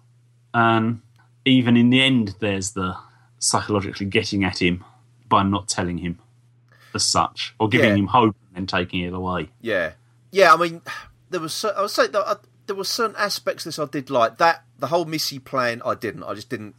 [0.53, 1.01] and
[1.45, 2.97] even in the end, there's the
[3.39, 4.85] psychologically getting at him
[5.29, 6.19] by not telling him
[6.95, 7.97] as such, or giving Yeah.
[7.97, 9.51] him hope and then taking it away.
[9.61, 9.93] Yeah,
[10.31, 10.55] yeah.
[10.55, 10.81] I mean,
[11.31, 11.53] there was.
[11.53, 14.39] cer- I would say that I, there were certain aspects of this I did like.
[14.39, 16.23] That the whole Missy plan, I didn't.
[16.23, 16.75] I just didn't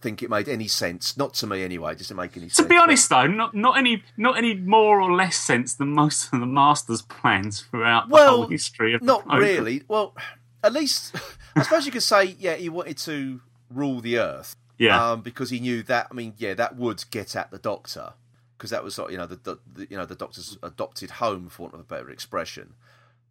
[0.00, 1.16] think it made any sense.
[1.16, 1.92] Not to me, anyway.
[1.92, 2.64] It didn't make any To sense.
[2.66, 6.32] To be honest, though, not not any not any more or less sense than most
[6.32, 9.82] of the Masters' plans throughout the whole history of not really.
[9.88, 10.14] Well,
[10.62, 11.16] at least
[11.56, 13.40] I suppose you could say, yeah, he wanted to
[13.70, 14.54] rule the Earth.
[14.78, 15.12] Yeah.
[15.12, 16.08] Um, because he knew that.
[16.10, 18.12] I mean, yeah, that would get at the Doctor
[18.56, 21.12] because that was sort of, you know the, the, the you know the Doctor's adopted
[21.12, 22.74] home, for want of a better expression.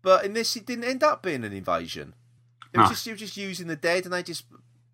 [0.02, 2.14] But in this, it didn't end up being an invasion.
[2.74, 4.46] It was just he was just using the dead, and they just.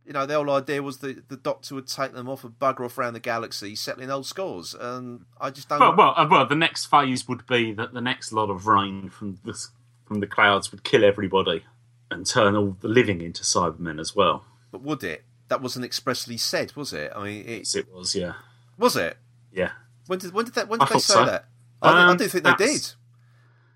[0.04, 2.84] You know, the whole idea was that the Doctor would take them off and bugger
[2.84, 4.74] off around the galaxy, settling old scores.
[4.78, 5.80] And I just don't.
[5.80, 9.10] Well, well, uh, well, the next phase would be that the next lot of rain
[9.10, 9.54] from the
[10.04, 11.64] from the clouds would kill everybody
[12.12, 14.44] and turn all the living into Cybermen as well.
[14.72, 15.24] But would it?
[15.48, 17.12] that wasn't expressly said, was it?
[17.14, 18.16] I mean, it, Yes, it was.
[18.16, 18.34] Yeah,
[18.78, 19.18] was it?
[19.52, 19.72] yeah.
[20.08, 21.26] When did when did that when I did they say so.
[21.26, 21.46] that?
[21.82, 22.88] I, didn't- I Um, didn't think they did.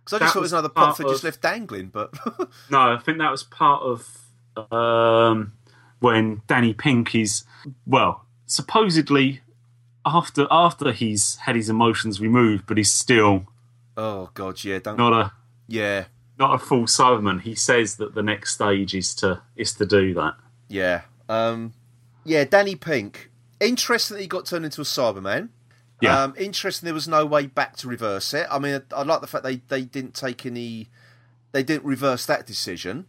[0.04, 1.88] Because I just thought it was another part plot they just left dangling.
[1.90, 2.14] But
[2.70, 5.54] No, I think that was part of um,
[6.00, 7.44] when Danny Pink is
[7.86, 9.42] well, supposedly
[10.06, 13.48] after after he's had his emotions removed, but he's still
[13.98, 15.32] oh god, yeah, don't not a
[15.68, 16.06] yeah,
[16.38, 17.42] not a full Cyberman.
[17.42, 20.36] He says that the next stage is to is to do that.
[20.70, 21.74] yeah, um,
[22.24, 22.44] yeah.
[22.44, 23.30] Danny Pink.
[23.60, 25.50] Interesting that he got turned into a Cyberman.
[26.02, 26.24] Yeah.
[26.24, 28.48] Um, interesting there was no way back to reverse it.
[28.52, 30.90] I mean, I, I like the fact they, they didn't take any,
[31.54, 33.06] they didn't reverse that decision.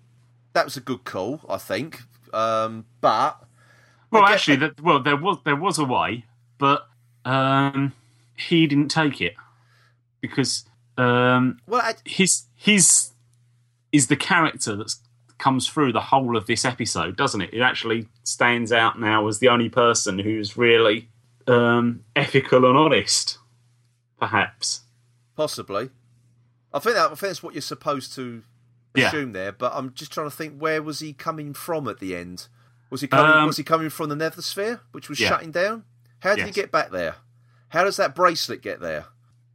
[0.53, 2.03] That was a good call, I think.
[2.33, 3.43] Um, but
[4.11, 6.25] Well, actually, that, well, there was there was a way,
[6.59, 6.87] but
[7.25, 7.93] um,
[8.37, 9.35] he didn't take it
[10.21, 10.65] because
[10.97, 13.11] um, well, I, his his
[13.97, 14.95] is the character that
[15.39, 17.51] comes through the whole of this episode, doesn't it?
[17.53, 21.09] It actually stands out now as the only person who's really
[21.47, 23.39] um, ethical and honest,
[24.19, 24.83] perhaps.
[25.37, 25.91] Possibly.
[26.73, 28.43] I think that I think that's what you're supposed to
[28.95, 29.09] Yeah.
[29.09, 29.53] assume there.
[29.53, 32.49] But I'm just trying to think where was he coming from at the end?
[32.91, 33.31] Was he coming?
[33.31, 35.29] Um, was he coming from the Nethersphere, which was Yeah.
[35.29, 35.85] shutting down?
[36.21, 37.17] How did he get back there?
[37.71, 39.07] How does that bracelet get there?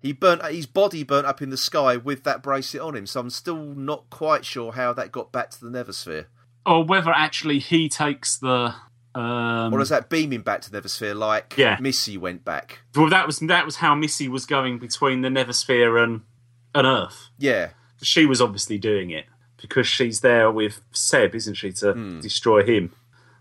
[0.01, 3.05] He burnt his body burnt up in the sky with that bracelet on him.
[3.05, 6.25] So I'm still not quite sure how that got back to the Nethersphere.
[6.65, 8.73] Or whether actually he takes the.
[9.13, 11.77] Um, Or is that beaming back to the Nethersphere like Yeah.
[11.79, 12.79] Missy went back?
[12.95, 16.21] well, that was that was how Missy was going between the Nethersphere and
[16.73, 17.29] and Earth.
[17.37, 19.25] Yeah, she was obviously doing it
[19.61, 22.19] because she's there with Seb, isn't she, to Hmm.
[22.21, 22.93] destroy him.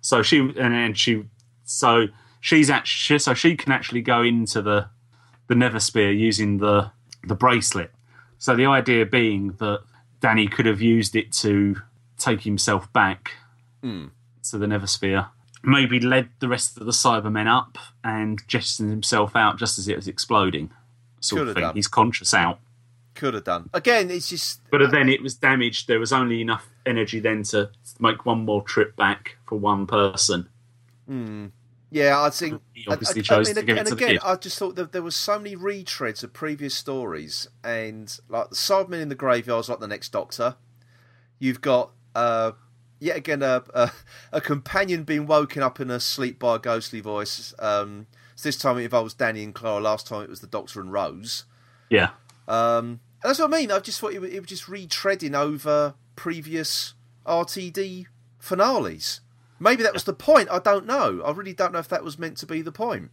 [0.02, 1.24] So she and then she,
[1.64, 2.08] so
[2.40, 4.88] she's actually so she can actually go into the
[5.50, 6.92] the Nethersphere using the
[7.24, 7.90] the bracelet.
[8.38, 9.80] So the idea being that
[10.20, 11.76] Danny could have used it to
[12.18, 13.32] take himself back
[13.82, 14.06] Hmm.
[14.44, 15.26] to the Nethersphere.
[15.62, 19.96] Maybe led the rest of the Cybermen up and jettisoned himself out just as it
[19.96, 20.70] was exploding.
[21.20, 21.62] Sort Could of have thing.
[21.64, 21.74] done.
[21.74, 22.60] He's conscious out.
[23.14, 23.68] could have done.
[23.74, 25.88] Again, it's just But then it was damaged.
[25.88, 30.48] There was only enough energy then to make one more trip back for one person.
[31.90, 34.04] Yeah, I think He obviously I- chose I mean, to give it and to the
[34.04, 34.20] again, kid.
[34.24, 38.54] I just thought that there was so many retreads of previous stories, and like the
[38.56, 40.54] Cybermen in the graveyards, like the Next Doctor.
[41.40, 42.52] You've got uh,
[43.00, 43.90] yet again a, a
[44.32, 47.52] a companion being woken up in a sleep by a ghostly voice.
[47.58, 49.80] Um, so this time it involves Danny and Clara.
[49.80, 51.44] Last time it was the Doctor and Rose.
[51.88, 52.10] Yeah,
[52.46, 53.72] Um, and that's what I mean.
[53.72, 56.94] I just thought it it was just retreading over previous
[57.26, 58.06] RTD
[58.38, 59.20] finales.
[59.60, 60.48] Maybe that was the point.
[60.50, 61.22] I don't know.
[61.24, 63.10] I really don't know if that was meant to be the point.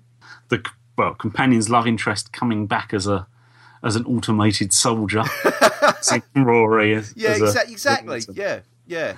[0.50, 0.66] the
[0.98, 3.28] well companion's love interest coming back as a
[3.84, 5.24] as an automated soldier,
[6.36, 6.96] Rory.
[6.96, 8.22] As, Yeah, as a- exa- exactly.
[8.34, 9.16] Yeah, yeah.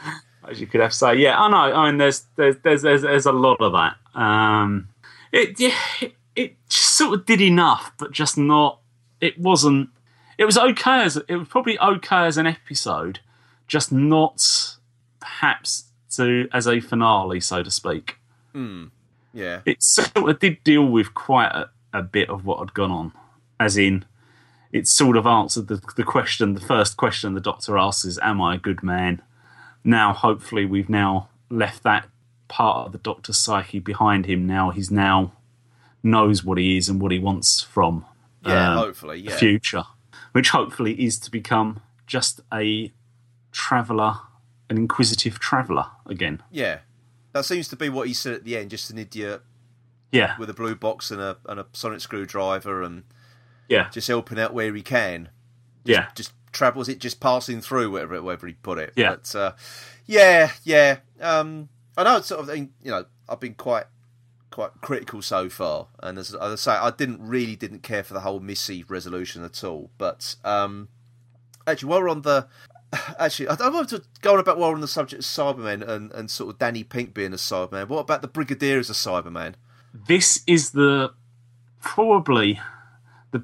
[0.47, 1.15] as you could have to say.
[1.15, 1.75] Yeah, I know.
[1.75, 3.95] I mean, there's there's there's there's, there's a lot of that.
[4.19, 4.89] Um,
[5.31, 8.79] it yeah, it, it just sort of did enough, but just not.
[9.21, 9.89] It wasn't.
[10.37, 13.19] It was okay as it was probably okay as an episode,
[13.67, 14.75] just not
[15.19, 18.17] perhaps to as a finale, so to speak.
[19.33, 22.91] Yeah, It sort of did deal with quite a, a bit of what had gone
[22.91, 23.13] on,
[23.59, 24.05] as in.
[24.71, 26.53] It sort of answered the, the question.
[26.53, 29.21] The first question the doctor asks is, "Am I a good man?"
[29.83, 32.07] now hopefully we've now left that
[32.47, 35.33] part of the doctor's psyche behind him now he's now
[36.01, 38.05] knows what he is and what he wants from
[38.45, 38.71] yeah.
[38.71, 39.37] um, hopefully, the yeah.
[39.37, 39.83] future
[40.31, 42.91] which hopefully is to become just a
[43.51, 44.15] traveller
[44.69, 46.79] an inquisitive traveller again Yeah,
[47.34, 48.69] that seems to be what he said at the end.
[48.69, 49.41] Just an idiot
[50.12, 53.03] yeah with a blue box and a and a sonic screwdriver, and
[53.67, 55.29] yeah just helping out where he can.
[55.86, 58.93] yeah Just travels it, just passing through, wherever wherever he put it.
[58.95, 59.12] Yeah.
[59.15, 59.51] but uh,
[60.05, 60.97] yeah, yeah.
[61.21, 62.17] Um, I know.
[62.17, 63.86] It's sort of, you know, I've been quite
[64.49, 68.13] quite critical so far, and as, as I say, I didn't really didn't care for
[68.13, 69.91] the whole Missy resolution at all.
[69.99, 70.88] But um,
[71.67, 72.47] actually, while we're on the
[73.19, 76.12] Actually, I don't want to go on about while on the subject of Cybermen and,
[76.12, 77.88] and sort of Danny Pink being a Cyberman.
[77.88, 79.56] What about the Brigadier as a Cyberman?
[79.93, 81.13] this is the
[81.82, 82.60] probably
[83.32, 83.43] the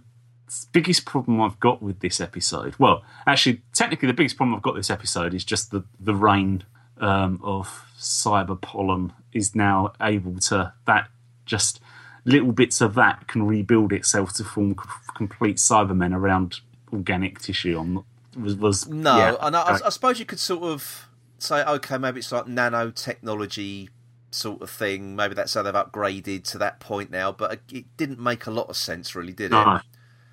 [0.72, 2.76] biggest problem I've got with this episode.
[2.78, 6.64] Well, actually, technically, the biggest problem I've got this episode is just the the reign
[7.00, 11.10] um, of cyber pollen is now able to that
[11.46, 11.80] just
[12.26, 14.76] little bits of that can rebuild itself to form
[15.16, 16.60] complete Cybermen around
[16.92, 17.78] organic tissue.
[17.78, 18.04] On
[18.36, 21.08] was was No, yeah, and I, I, I suppose you could sort of
[21.38, 23.90] say, okay, maybe it's like nanotechnology
[24.32, 25.16] sort of thing.
[25.16, 27.32] Maybe that's how they've upgraded to that point now.
[27.32, 29.52] But it didn't make a lot of sense, really, did it?
[29.52, 29.80] no,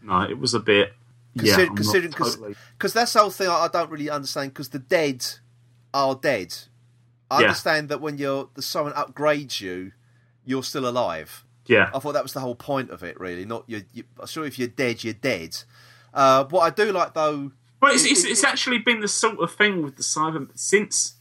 [0.03, 0.93] no, it was a bit.
[1.35, 2.57] yeah, Consider, I'm considering because totally-
[2.95, 5.25] that's the whole thing I, I don't really understand because the dead
[5.95, 6.55] are dead.
[7.31, 7.47] I Yeah.
[7.47, 9.93] understand that when you're the someone upgrades you,
[10.45, 11.45] you're still alive.
[11.67, 11.91] Yeah.
[11.95, 13.45] I thought that was the whole point of it, really.
[13.45, 13.85] Not you.
[13.93, 15.57] you sure, if you're dead, you're dead.
[16.13, 19.53] Uh, what I do like though, Well, it's, it's, it's actually been the sort of
[19.53, 21.16] thing with the Cyber since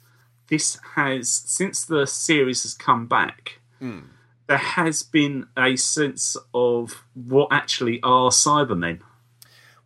[0.47, 3.59] this has since the series has come back.
[3.80, 4.01] Hmm.
[4.47, 8.99] There has been a sense of what actually are Cybermen.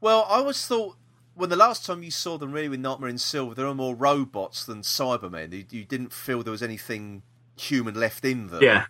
[0.01, 0.97] well, I always thought
[1.35, 3.95] when the last time you saw them really with Nightmare in Silver, there were more
[3.95, 5.53] robots than Cybermen.
[5.53, 7.21] You, you didn't feel there was anything
[7.57, 8.63] human left in them.
[8.63, 8.85] Yeah,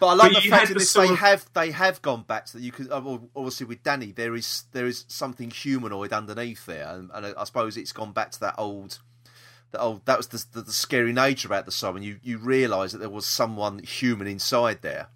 [0.00, 2.46] But I like But the fact that the they of- have they have gone back
[2.46, 2.62] to that.
[2.62, 7.10] You could uh, obviously with Danny there is there is something humanoid underneath there, and,
[7.14, 8.98] and I, suppose it's gone back to that old.
[9.70, 12.38] That old that was the, the, the scary nature about the song, and you, you
[12.38, 15.08] realise that there was someone human inside there.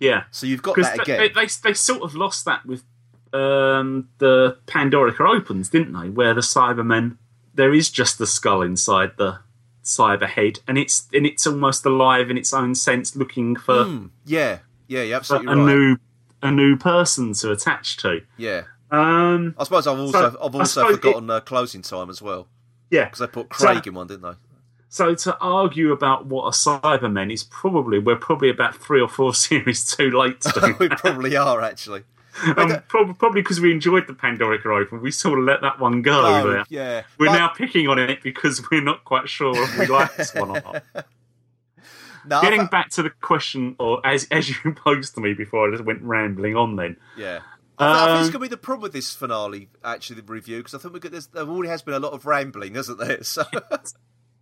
[0.00, 0.24] yeah.
[0.30, 1.30] So you've got that they, again.
[1.34, 2.84] they, they sort of lost that with
[3.32, 6.08] um, the Pandorica Opens, didn't they?
[6.10, 7.16] Where the Cybermen,
[7.54, 9.40] there is just the skull inside the
[9.86, 13.86] cyber head, and it's and it's almost alive in its own sense, looking for,
[14.26, 14.58] yeah,
[14.88, 15.66] yeah, you're for absolutely a right.
[15.74, 15.96] new
[16.42, 18.20] a new person to attach to.
[18.36, 22.46] yeah, Um, I suppose I've also So, I've also forgotten uh, closing time as well
[22.90, 23.04] yeah.
[23.06, 24.34] because they put So- Craig in one, didn't they?
[24.88, 29.34] So to argue about what a Cybermen is probably we're probably about three or four
[29.46, 32.02] series too late to we probably are actually.
[32.56, 36.02] Um, prob- probably because we enjoyed the Pandorica Open, we sort of let that one
[36.02, 36.22] go.
[36.24, 36.64] Oh, there.
[36.68, 37.02] yeah.
[37.18, 40.34] We're But- now picking on it because we're not quite sure if we like this
[40.34, 40.84] one or not.
[42.28, 45.68] No, Getting I- back to the question, or as as you posed to me before,
[45.68, 46.74] I just went rambling on.
[46.74, 47.40] Then Yeah.
[47.78, 50.20] I, th- I think it's Um, going to be the problem with this finale, actually,
[50.22, 52.24] the review, because I think we could, there's, there already has been a lot of
[52.26, 53.18] rambling, hasn't there?
[53.22, 53.44] So,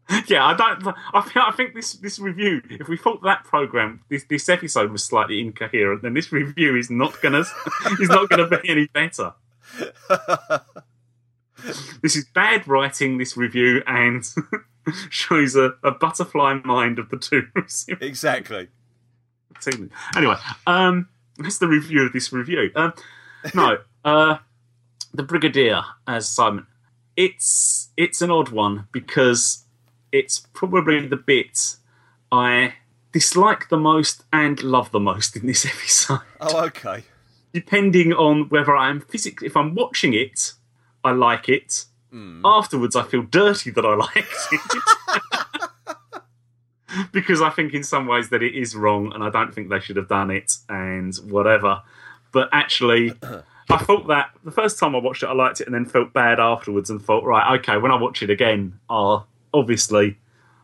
[0.26, 0.94] yeah, I don't.
[1.14, 2.60] I think, I think this this review.
[2.68, 6.90] If we thought that program, this this episode was slightly incoherent, then this review is
[6.90, 7.40] not gonna
[8.00, 9.32] is not gonna be any better.
[12.02, 13.16] this is bad writing.
[13.16, 14.24] This review and
[15.08, 17.48] shows a, a butterfly mind of the two.
[18.00, 18.68] exactly.
[20.14, 20.36] Anyway,
[20.66, 22.70] um, that's the review of this review.
[22.74, 22.92] Um,
[23.54, 24.36] no, uh,
[25.14, 26.66] the Brigadier as Cyberman.
[27.16, 29.63] It's it's an odd one because
[30.14, 31.76] it's probably the bit
[32.30, 32.74] I
[33.12, 36.20] dislike the most and love the most in this episode.
[36.40, 37.04] Oh, okay.
[37.52, 40.52] Depending on whether I'm physically, if I'm watching it,
[41.02, 41.84] I like it.
[42.10, 42.42] Hmm.
[42.44, 44.60] Afterwards, I feel dirty that I liked it.
[47.12, 49.80] because I think in some ways that it is wrong and I don't think they
[49.80, 51.82] should have done it and whatever.
[52.32, 53.14] But actually,
[53.70, 56.12] I thought that the first time I watched it, I liked it and then felt
[56.12, 60.18] bad afterwards and thought, right, okay, when I watch it again, I'll obviously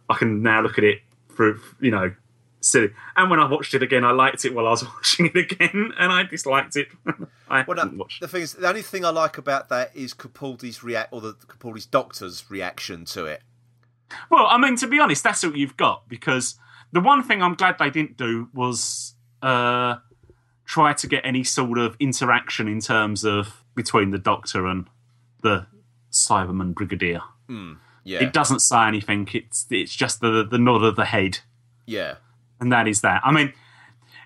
[0.08, 0.98] I can now look at it
[1.34, 2.12] through, you know,
[2.60, 2.90] silly.
[3.16, 5.92] And when I watched it again, I liked it while I was watching it again
[5.98, 6.88] and I disliked it.
[7.48, 11.12] I Well, the thing is, the only thing I like about that is Capaldi's react,
[11.12, 13.42] or the Capaldi's doctor's reaction to it.
[14.28, 16.56] Well, I mean, to be honest, that's what you've got because
[16.92, 19.96] the one thing I'm glad they didn't do was uh,
[20.64, 24.88] try to get any sort of interaction in terms of between the Doctor and
[25.42, 25.66] the
[26.10, 27.22] Cyberman Brigadier.
[28.04, 28.22] Yeah.
[28.22, 29.28] It doesn't say anything.
[29.32, 31.38] It's it's just the the nod of the head,
[31.86, 32.14] Yeah.
[32.60, 33.20] and that is that.
[33.24, 33.52] I mean,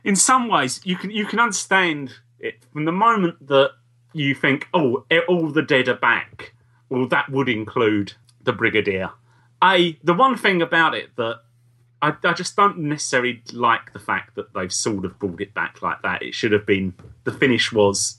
[0.05, 3.73] in some ways, you can you can understand it from the moment that
[4.13, 6.55] you think, oh, all the dead are back.
[6.89, 8.13] Well, that would include
[8.43, 9.11] the Brigadier.
[9.63, 11.41] A the one thing about it that
[12.03, 15.81] I, I just don't necessarily like the fact that they've sort of brought it back
[15.83, 16.23] like that.
[16.23, 16.95] It should have been
[17.25, 18.19] the finish was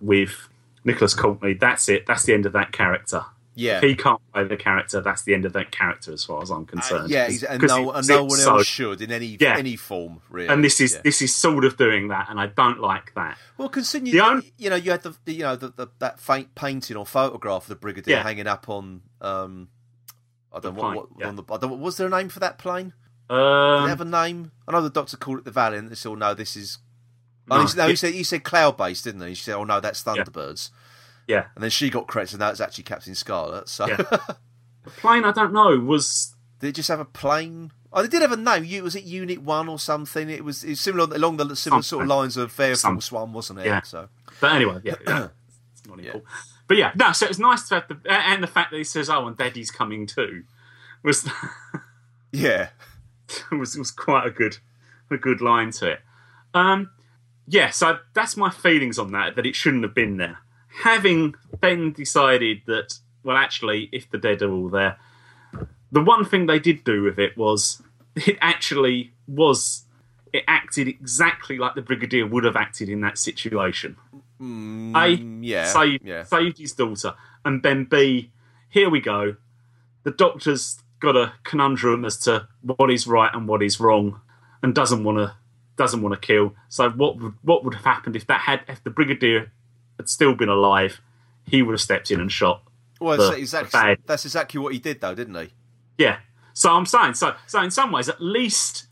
[0.00, 0.48] with
[0.84, 1.54] Nicholas Courtney.
[1.54, 2.06] That's it.
[2.06, 3.24] That's the end of that character.
[3.58, 3.78] Yeah.
[3.78, 6.50] If he can't play the character, that's the end of that character, as far as
[6.50, 7.10] I'm concerned.
[7.10, 9.56] yeah, he's, and no, and no one so- else should in any Yeah.
[9.58, 10.46] any form, really.
[10.48, 11.00] and this is Yeah.
[11.02, 13.36] this is sort of doing that, and I don't like that.
[13.56, 15.88] Well, considering The you, on- you know you had the, the you know the, the,
[15.98, 18.22] that faint painting or photograph of the brigadier Yeah.
[18.22, 19.68] hanging up on um
[20.52, 21.26] I don't know what, what yeah.
[21.28, 22.92] on the I don't, was there a name for that plane?
[23.28, 24.52] Did it Um, have a name?
[24.68, 25.88] I know the doctor called it the Valiant.
[25.90, 26.78] They said, "Oh no, this is."
[27.46, 29.34] No, oh, he, no, he said he said cloud based, didn't he?
[29.34, 30.76] She said, "Oh no, that's Thunderbirds." yeah,
[31.28, 33.68] And then she got corrected, and that was actually Captain Scarlet.
[33.68, 33.96] So Yeah.
[34.84, 37.72] the plane I don't know was did it just have a plane?
[37.92, 38.64] Oh, they did have a name.
[38.64, 40.28] You was it Unit One or something?
[40.28, 43.32] It was, it was similar along the similar sort of lines of Some- Force One,
[43.32, 43.66] wasn't it?
[43.66, 43.82] Yeah.
[43.82, 44.08] So
[44.40, 45.28] But anyway, yeah, yeah.
[45.72, 46.24] it's not important.
[46.66, 47.12] But yeah, no.
[47.12, 49.70] So it's nice to have the and the fact that he says, "Oh, and Daddy's
[49.70, 50.44] coming too,"
[51.02, 51.26] was
[52.32, 52.68] yeah,
[53.50, 54.58] was was quite a good
[55.10, 56.00] a good line to it.
[56.52, 56.90] Um,
[57.46, 59.34] yeah, so that's my feelings on that.
[59.36, 60.38] That it shouldn't have been there.
[60.82, 64.98] Having then decided that, well, actually, if the dead are all there,
[65.90, 67.82] the one thing they did do with it was
[68.14, 69.84] it actually was
[70.32, 73.96] it acted exactly like the brigadier would have acted in that situation.
[74.40, 76.22] A Mm, yeah, saved, yeah.
[76.22, 77.14] saved his daughter,
[77.44, 78.30] and then B,
[78.68, 79.36] here we go.
[80.04, 84.20] The doctor's got a conundrum as to what is right and what is wrong,
[84.62, 85.34] and doesn't want to
[85.76, 86.54] doesn't want to kill.
[86.68, 89.50] So what would what would have happened if that had if the brigadier
[89.98, 91.00] had still been alive?
[91.46, 92.62] He would have stepped in and shot.
[93.00, 95.52] Well, the- that's exactly that's exactly what he did, though, didn't he?
[95.98, 96.18] Yeah.
[96.54, 98.86] So I'm saying so so in some ways at least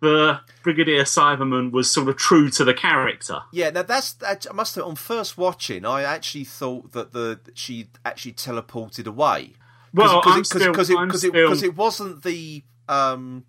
[0.00, 3.40] the Brigadier Cyberman was sort of true to the character.
[3.52, 5.84] Yeah, now that's that, I must have on first watching.
[5.86, 9.52] I actually thought that the she actually teleported away.
[9.94, 10.90] Well, because still- because
[11.24, 13.44] it it, it wasn't the um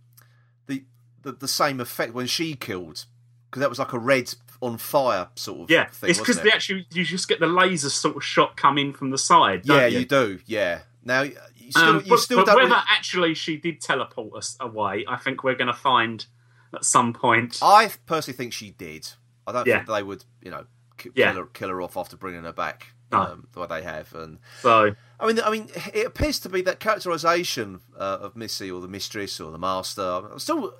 [0.68, 0.84] the
[1.24, 3.06] the, the same effect when she killed
[3.50, 6.10] because that was like a red on fire sort of Yeah, thing.
[6.10, 8.94] it's because wasn't they actually you just get the laser sort of shot come in
[8.94, 9.62] from the side.
[9.66, 10.00] Yeah you?
[10.00, 10.82] you do yeah.
[11.04, 11.36] Now you
[11.70, 12.56] still Um, you but, still but don't.
[12.58, 16.26] whether really- actually she did teleport us away, I think we're going to find
[16.74, 17.60] at some point.
[17.62, 19.08] I personally think she did.
[19.46, 19.78] I don't Yeah.
[19.78, 20.66] think they would you know
[20.98, 21.32] k- Yeah.
[21.32, 22.88] kill her kill her off after bringing her back.
[23.10, 23.20] No.
[23.22, 26.62] Um, the way they have, and So I mean, I mean, it appears to be
[26.64, 30.02] that characterization uh, of Missy or the mistress or the master.
[30.30, 30.74] I'm still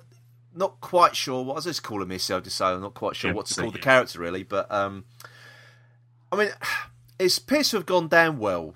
[0.58, 2.34] not quite sure what I was just call her Missy.
[2.34, 4.42] I just say I'm not quite sure Yeah, what to call the character really.
[4.42, 5.04] But um,
[6.32, 6.48] I mean,
[7.18, 8.74] it appears to have gone down well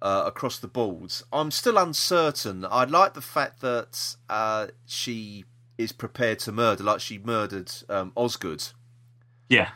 [0.00, 1.22] uh, across the boards.
[1.32, 2.66] I'm still uncertain.
[2.70, 5.44] I like the fact that uh, she
[5.78, 8.62] is prepared to murder, like she murdered um, Osgood,
[9.48, 9.70] yeah,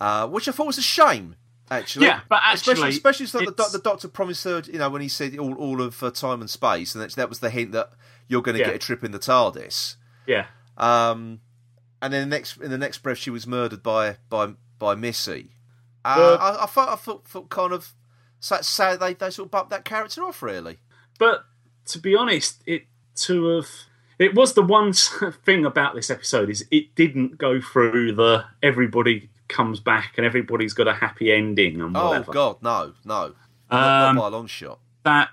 [0.00, 1.36] uh, which I thought was a shame.
[1.70, 4.90] Actually, Yeah, but especially, actually, especially so the, doc- the doctor promised her, you know,
[4.90, 7.48] when he said all, all of uh, time and space, and that, that was the
[7.48, 7.90] hint that
[8.28, 8.66] you're going to Yeah.
[8.66, 9.96] get a trip in the TARDIS.
[10.26, 10.46] yeah,
[10.76, 11.40] Um,
[12.02, 15.50] and then the next in the next breath, she was murdered by by by Missy.
[16.04, 17.92] Uh, Well- I, I thought I thought, thought kind of
[18.40, 20.78] sad, sad they they sort of bumped that character off really.
[21.18, 21.44] but
[21.86, 22.84] to be honest, it
[23.16, 23.68] to have
[24.18, 24.92] it was the one
[25.44, 30.72] thing about this episode is it didn't go through the everybody comes back and everybody's
[30.72, 32.30] got a happy ending and whatever.
[32.30, 33.34] Oh God, no, no,
[33.70, 34.78] not, Um, not by a long shot.
[35.04, 35.28] that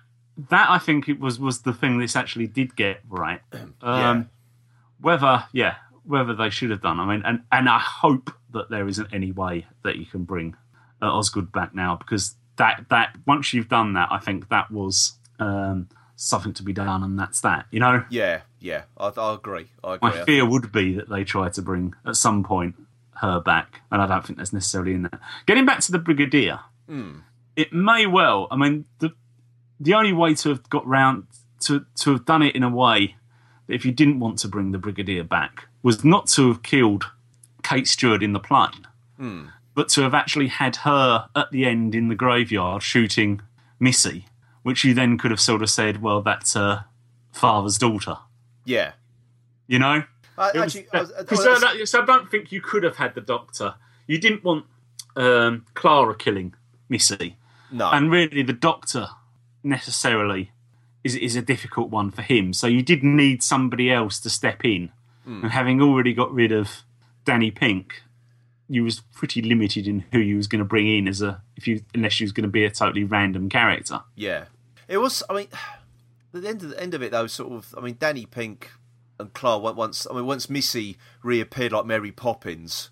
[0.49, 3.41] that I think it was was the thing this actually did get right.
[3.53, 4.23] Um, Yeah.
[5.01, 6.99] Whether yeah, whether they should have done.
[6.99, 10.55] I mean, and and I hope that there isn't any way that you can bring
[11.01, 15.13] uh, Osgood back now because that that once you've done that, I think that was
[15.39, 17.65] um, something to be done, and that's that.
[17.71, 19.67] You know, Yeah, yeah, I, I agree.
[19.83, 20.09] I agree.
[20.09, 22.75] my fear would be that they try to bring at some point
[23.15, 25.19] her back, and I don't think that's necessarily in there.
[25.45, 26.59] Getting back to the Brigadier,
[27.55, 28.47] it may well.
[28.51, 29.11] I mean, the
[29.79, 31.27] the only way to have got round
[31.61, 33.20] to to have done it in a way that
[33.73, 37.05] if you didn't want to bring the Brigadier back was not to have killed
[37.63, 38.87] Kate Stewart in the plane,
[39.75, 43.41] but to have actually had her at the end in the graveyard shooting
[43.79, 44.25] Missy,
[44.63, 46.85] which you then could have sort of said, well, that's her
[47.31, 48.17] father's daughter.
[48.65, 48.91] yeah.
[49.67, 50.03] You know,
[50.37, 52.83] I, was- actually, I was, I was- so, that- so I don't think you could
[52.83, 53.75] have had the Doctor.
[54.05, 54.65] You didn't want
[55.15, 56.53] um, Clara killing
[56.89, 57.37] Missy,
[57.71, 59.07] no, and really the Doctor
[59.63, 60.51] necessarily
[61.03, 62.53] is is a difficult one for him.
[62.53, 64.91] So you did need somebody else to step in,
[65.25, 65.43] Hmm.
[65.43, 66.83] and having already got rid of
[67.25, 68.01] Danny Pink,
[68.67, 71.67] you was pretty limited in who you was going to bring in as a if
[71.67, 74.01] you unless you was going to be a totally random character.
[74.15, 74.45] Yeah,
[74.87, 75.21] it was.
[75.29, 75.47] I mean,
[76.33, 77.75] at the end of the end of it, though, sort of.
[77.77, 78.71] I mean, Danny Pink
[79.19, 80.07] and Clark went once.
[80.09, 82.89] I mean, once Missy reappeared like Mary Poppins.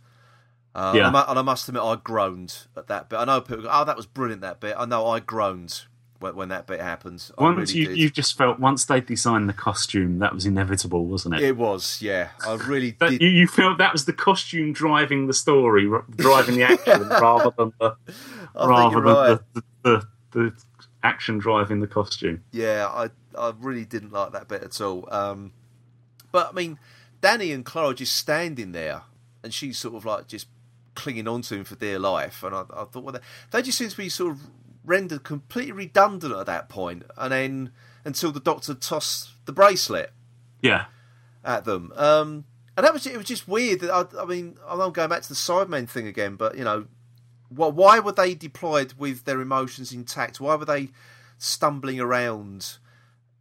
[0.75, 1.07] Uh, Yeah.
[1.07, 3.17] and, I, and I must admit, I groaned at that bit.
[3.17, 4.75] I know people go, "Oh, that was brilliant." That bit.
[4.77, 5.85] I know I groaned
[6.19, 7.31] when, when that bit happens.
[7.37, 7.97] Once really you did.
[7.97, 11.41] you just felt once they designed the costume, that was inevitable, wasn't it?
[11.41, 12.29] It was, yeah.
[12.45, 13.21] I really That, did.
[13.21, 17.73] you, you felt that was the costume driving the story, driving the action, rather than
[17.79, 17.95] the
[18.55, 19.39] I rather than right.
[19.53, 20.53] the, the, the, the
[21.03, 22.43] action driving the costume.
[22.51, 25.07] Yeah, I I really didn't like that bit at all.
[25.11, 25.53] Um,
[26.31, 26.79] but I mean,
[27.21, 29.03] Danny and Clara just standing there,
[29.43, 30.47] and she's sort of like just
[30.95, 32.43] clinging on to him for dear life.
[32.43, 33.19] And I, I thought, well, they,
[33.51, 34.41] they just seem to be sort of
[34.89, 37.71] rendered completely redundant at that point, and then
[38.03, 40.11] until the Doctor tossed the bracelet
[40.61, 40.85] Yeah,
[41.45, 41.93] at them.
[41.95, 43.81] Um, and that was it was just weird.
[43.81, 46.87] That I, I mean, I'm going back to the Cybermen thing again, but you know,
[47.49, 50.41] wh why were they deployed with their emotions intact?
[50.41, 50.89] Why were they
[51.37, 52.77] stumbling around?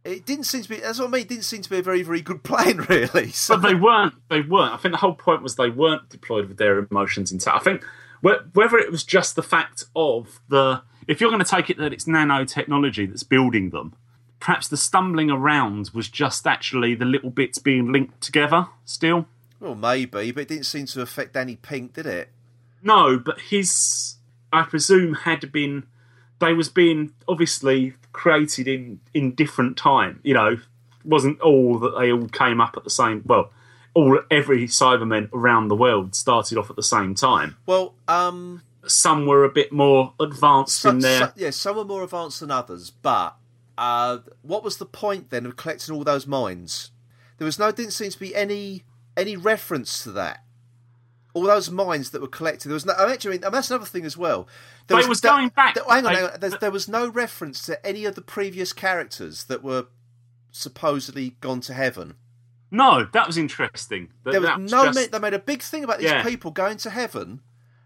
[0.05, 0.77] It didn't seem to be.
[0.77, 1.21] That's what I mean.
[1.21, 3.31] It didn't seem to be a very, very good plan, really.
[3.31, 4.13] So, but they weren't.
[4.29, 4.73] They weren't.
[4.73, 7.57] I think the whole point was they weren't deployed with their emotions intact.
[7.57, 7.83] I think
[8.21, 11.91] whether it was just the fact of the if you're going to take it that
[11.91, 13.93] it's nanotechnology that's building them,
[14.39, 18.67] perhaps the stumbling around was just actually the little bits being linked together.
[18.85, 19.25] Still,
[19.59, 22.29] well, maybe, but it didn't seem to affect Danny Pink, did it?
[22.83, 24.15] No, but his,
[24.53, 25.87] I presume, had been.
[26.39, 30.21] They was being obviously created in in different time.
[30.23, 30.57] You know,
[31.03, 33.23] wasn't all that they all came up at the same.
[33.25, 33.51] Well,
[33.93, 37.57] all every Cybermen around the world started off at the same time.
[37.65, 41.19] Well, um, Some were a bit more advanced so, in their.
[41.19, 43.35] so- yeah, some were more advanced than others, but
[43.77, 46.91] uh, what was the point then of collecting all those mines?
[47.37, 48.83] There was no, didn't seem to be any
[49.15, 50.43] any reference to that.
[51.33, 52.93] All those mines that were collected, there was no.
[52.93, 54.47] I actually, mean, and that's another thing as well.
[54.87, 55.75] There But it was going back.
[55.75, 56.39] there- hang on, hang on.
[56.39, 59.85] There's, there was no reference to any of the previous characters that were
[60.51, 62.15] supposedly gone to heaven.
[62.71, 64.09] No, that was interesting.
[64.23, 64.85] That- There was no.
[64.91, 66.23] just- they made a big thing about these Yeah.
[66.23, 67.41] people going to heaven,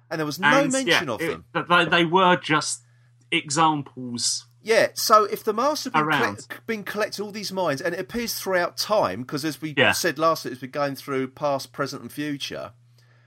[0.10, 1.66] and there was no and, mention yeah, of it- them.
[1.70, 2.84] They, they were just
[3.32, 4.46] examples.
[4.66, 8.00] Yeah, so if the master had been, collect, been collecting all these minds, and it
[8.00, 9.92] appears throughout time, because as we Yeah.
[9.92, 12.72] said last week, it's been going through past, present, and future,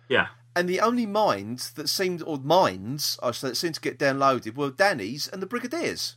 [0.08, 0.28] Yeah.
[0.54, 3.98] and the only mines that seemed, or minds, I should say, that seemed to get
[3.98, 6.14] downloaded were Danny's and the Brigadiers.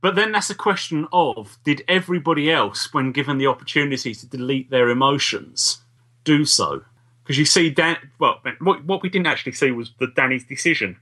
[0.00, 4.70] But then that's a question of did everybody else, when given the opportunity to delete
[4.70, 5.80] their emotions,
[6.22, 6.82] do so?
[7.30, 7.96] Because you see, Dan.
[8.18, 10.96] Well, what, what we didn't actually see was the Danny's decision,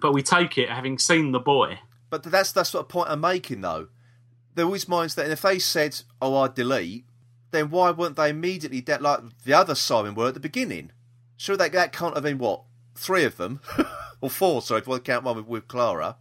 [0.00, 1.80] but we take it having seen the boy.
[2.10, 3.88] But that's that's what a point I'm making, though.
[4.54, 7.06] There always minds that, if they said, "Oh, I delete,"
[7.50, 10.92] then why weren't they immediately de- like the other Cybermen were at the beginning?
[11.36, 12.62] Sure, that that can't have been what
[12.94, 13.60] three of them
[14.20, 14.62] or four.
[14.62, 16.14] Sorry, if I count one with, with Clara.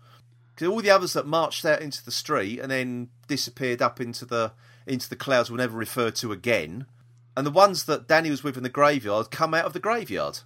[0.56, 4.26] Because all the others that marched out into the street and then disappeared up into
[4.26, 4.54] the
[4.88, 6.88] into the clouds were never referred to again.
[7.36, 10.40] And the ones that Danny was with in the graveyard come out of the graveyard.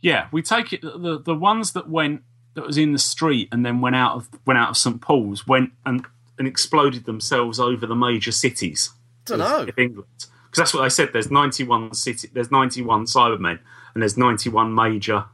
[0.00, 2.22] Yeah, we take it the the ones that went
[2.54, 5.46] that was in the street and then went out of went out of St Paul's
[5.46, 6.04] went and
[6.38, 8.90] and exploded themselves over the major cities.
[8.94, 9.62] I Don't of- know.
[9.68, 11.10] of England because that's what they said.
[11.12, 13.58] There's 91 city, there's 91 Cybermen,
[13.94, 15.26] and there's 91 major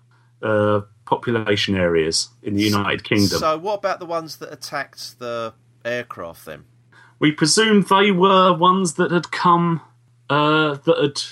[0.43, 3.39] uh, population areas in the United Kingdom.
[3.39, 6.65] So what about the ones that attacked the aircraft then?
[7.19, 9.81] we presume they were ones that had come
[10.31, 11.23] uh, that had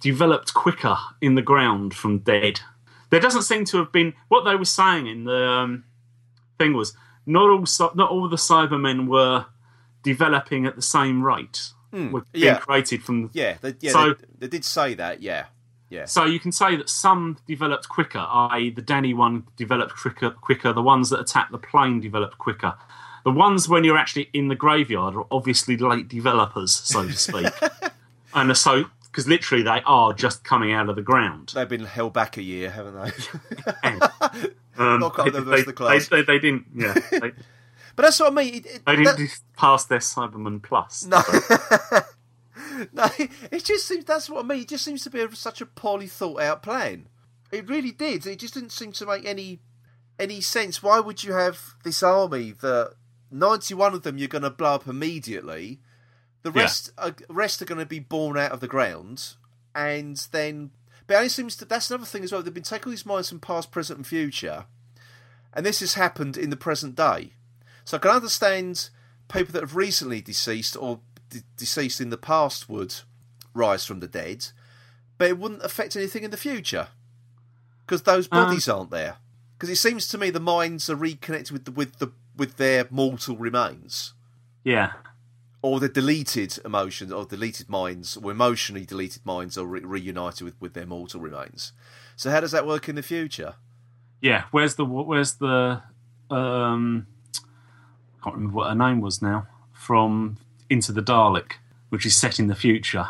[0.00, 2.60] developed quicker in the ground from dead.
[3.10, 5.84] There doesn't seem to have been what they were saying in the um,
[6.58, 6.96] thing was
[7.26, 9.46] not all not all the Cybermen were
[10.02, 11.70] developing at the same rate.
[11.92, 12.56] Were being yeah.
[12.56, 15.20] created from Yeah, they, yeah, So- they, they did say that.
[15.20, 15.46] Yeah,
[15.90, 16.06] yeah.
[16.06, 20.30] So you can say that some developed quicker, i.e., the Danny one developed quicker.
[20.30, 20.72] Quicker.
[20.72, 22.74] The ones that attacked the plane developed quicker.
[23.24, 27.46] The ones when you're actually in the graveyard are obviously late developers, so to speak,
[28.34, 31.52] and so because literally they are just coming out of the ground.
[31.54, 32.94] They've been held back a year, haven't
[33.82, 34.50] they?
[34.78, 36.08] Um, Not quite they, the rest of the class.
[36.08, 36.66] They, they, they didn't.
[36.74, 37.32] Yeah, they,
[37.94, 38.54] but that's what I mean.
[38.54, 41.04] It, it, they didn't that- pass their Cyberman Plus.
[41.04, 41.20] no,
[42.92, 43.06] no.
[43.50, 44.62] It just seems that's what I mean.
[44.62, 47.08] It just seems to be a, such a poorly thought out plan.
[47.50, 48.26] It really did.
[48.26, 49.60] It just didn't seem to make any
[50.18, 50.82] any sense.
[50.82, 52.94] Why would you have this army that
[53.30, 55.80] ninety one of them you're going to blow up immediately?
[56.42, 56.62] The Yeah.
[56.62, 59.34] rest are, rest are going to be born out of the ground,
[59.74, 60.70] and then.
[61.06, 62.42] But it only seems to, that's another thing as well.
[62.42, 64.66] They've been taking all these minds from past, present, and future,
[65.52, 67.32] and this has happened in the present day.
[67.84, 68.88] So I can understand
[69.28, 72.94] people that have recently deceased or de- deceased in the past would
[73.52, 74.46] rise from the dead,
[75.18, 76.88] but it wouldn't affect anything in the future
[77.84, 79.16] because those Um, bodies aren't there.
[79.58, 82.86] Because it seems to me the minds are reconnected with the with the with their
[82.90, 84.14] mortal remains,
[84.64, 84.92] Yeah,
[85.62, 90.60] or the deleted emotions, or deleted minds, or emotionally deleted minds are re- reunited with,
[90.60, 91.72] with their mortal remains.
[92.16, 93.54] So how does that work in the future?
[94.20, 94.44] yeah.
[94.50, 95.82] Where's the where's the
[96.30, 97.06] um?
[97.34, 99.46] I can't remember what her name was now.
[99.72, 100.36] From
[100.70, 101.54] Into the Dalek,
[101.88, 103.06] which is set in the future.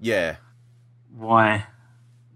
[0.00, 0.36] Yeah,
[1.16, 1.66] Why?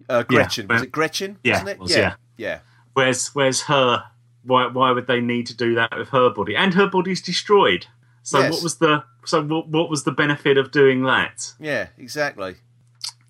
[0.09, 1.39] uh, Gretchen but- was it Gretchen?
[1.45, 1.73] Yeah, wasn't it?
[1.73, 2.15] it was, yeah, yeah.
[2.37, 2.59] yeah.
[2.95, 4.05] Where's where's her?
[4.43, 6.55] Why why would they need to do that with her body?
[6.57, 7.87] And her body's destroyed.
[8.23, 8.53] So Yes.
[8.53, 11.53] what was the so what, what was the benefit of doing that?
[11.59, 12.57] Yeah, exactly.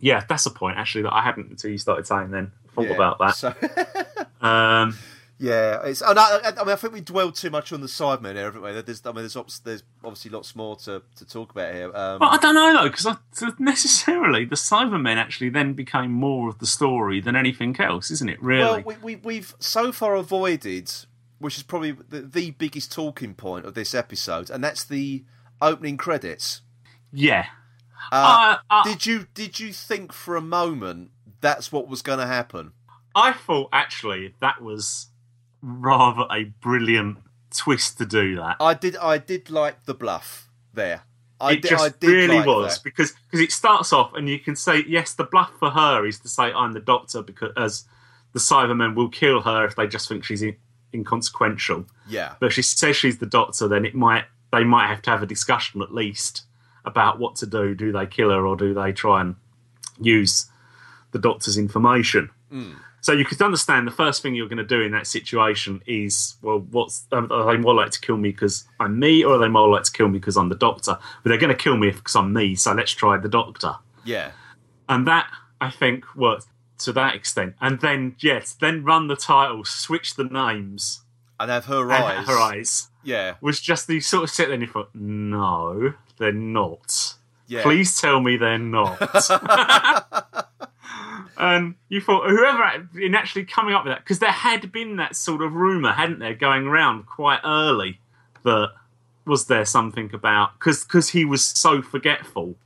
[0.00, 2.30] Yeah, that's a point actually that I hadn't until you started saying.
[2.30, 2.94] Then thought Yeah.
[2.94, 3.34] about that.
[3.36, 3.54] So,
[4.46, 4.98] Um,
[5.38, 6.00] yeah, it's.
[6.02, 8.62] And I, I, mean, I think we dwelled too much on the Cybermen there, haven't
[8.62, 8.72] we?
[8.80, 11.86] There's, I mean, there's, there's obviously lots more to, to talk about here.
[11.94, 13.06] Um, but I don't know though, because
[13.58, 18.42] necessarily the Cybermen actually then became more of the story than anything else, isn't it?
[18.42, 18.82] Really?
[18.82, 20.92] well, we, we, we've so far avoided,
[21.38, 25.24] which is probably the, the biggest talking point of this episode, and that's the
[25.64, 26.60] opening credits.
[27.12, 27.46] yeah.
[28.12, 31.10] Uh, Uh, uh, did you did you think for a moment
[31.40, 32.72] that's what was going to happen?
[33.14, 35.08] I thought actually that was
[35.62, 37.18] rather a brilliant
[37.50, 38.56] twist to do that.
[38.60, 41.02] I did I did like the bluff there.
[41.40, 42.84] I it did, just I did really like was that.
[42.84, 46.20] because because it starts off and you can say yes the bluff for her is
[46.20, 47.84] to say i'm the doctor because as
[48.32, 50.56] the cybermen will kill her if they just think she's in,
[50.94, 55.02] inconsequential Yeah, but if she says she's the doctor then it might they might have
[55.02, 56.42] to have a discussion at least
[56.84, 59.34] about what to do do they kill her or do they try and
[60.00, 60.46] use
[61.12, 62.74] the doctor's information Hmm.
[63.00, 66.36] So you could understand the first thing you're going to do in that situation is,
[66.40, 69.48] well, what's are they more likely to kill me because I'm me, or are they
[69.48, 70.96] more likely to kill me because I'm the doctor?
[71.22, 73.74] But they're going to kill me because I'm me, so let's try the doctor.
[74.04, 74.30] Yeah.
[74.88, 75.26] And that
[75.60, 76.46] I think worked
[76.78, 77.56] to that extent.
[77.60, 81.02] And then yes, then run the title, switch the names,
[81.38, 82.26] And have her and eyes.
[82.26, 83.34] her eyes Yeah.
[83.40, 87.14] was just the sort of sit there and you thought, no, they're not.
[87.46, 87.62] Yeah.
[87.62, 88.98] Please tell me they're not.
[91.38, 95.16] and you thought, whoever in actually coming up with that, because there had been that
[95.16, 98.00] sort of rumor, hadn't there, going around quite early
[98.44, 98.70] that
[99.26, 102.56] was there something about because he was so forgetful.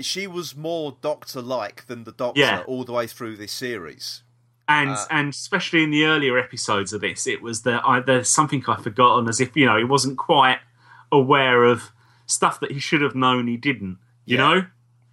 [0.00, 2.62] She was more Doctor like than the Doctor Yeah.
[2.66, 4.22] all the way through this series.
[4.66, 8.28] And Uh, and especially in the earlier episodes of this, it was that I, there's
[8.30, 10.58] something I've forgotten, as if you know he wasn't quite
[11.12, 11.90] aware of
[12.26, 13.98] stuff that he should have known he didn't.
[14.24, 14.48] You Yeah.
[14.48, 14.66] know,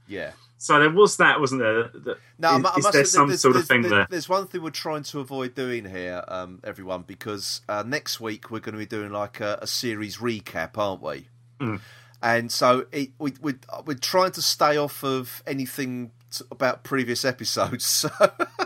[0.08, 0.32] Yeah.
[0.58, 1.84] so there was that, wasn't there?
[1.94, 4.08] That- Now, I is, I must there some sort of thing there's, there?
[4.10, 8.50] There's one thing we're trying to avoid doing here, um, everyone, because uh, next week
[8.50, 11.28] we're going to be doing like a, a series recap, aren't we?
[11.60, 11.76] Hmm.
[12.24, 16.12] And so it, we, we, we're trying to stay off of anything
[16.52, 17.86] about previous episodes.
[18.08, 18.10] So,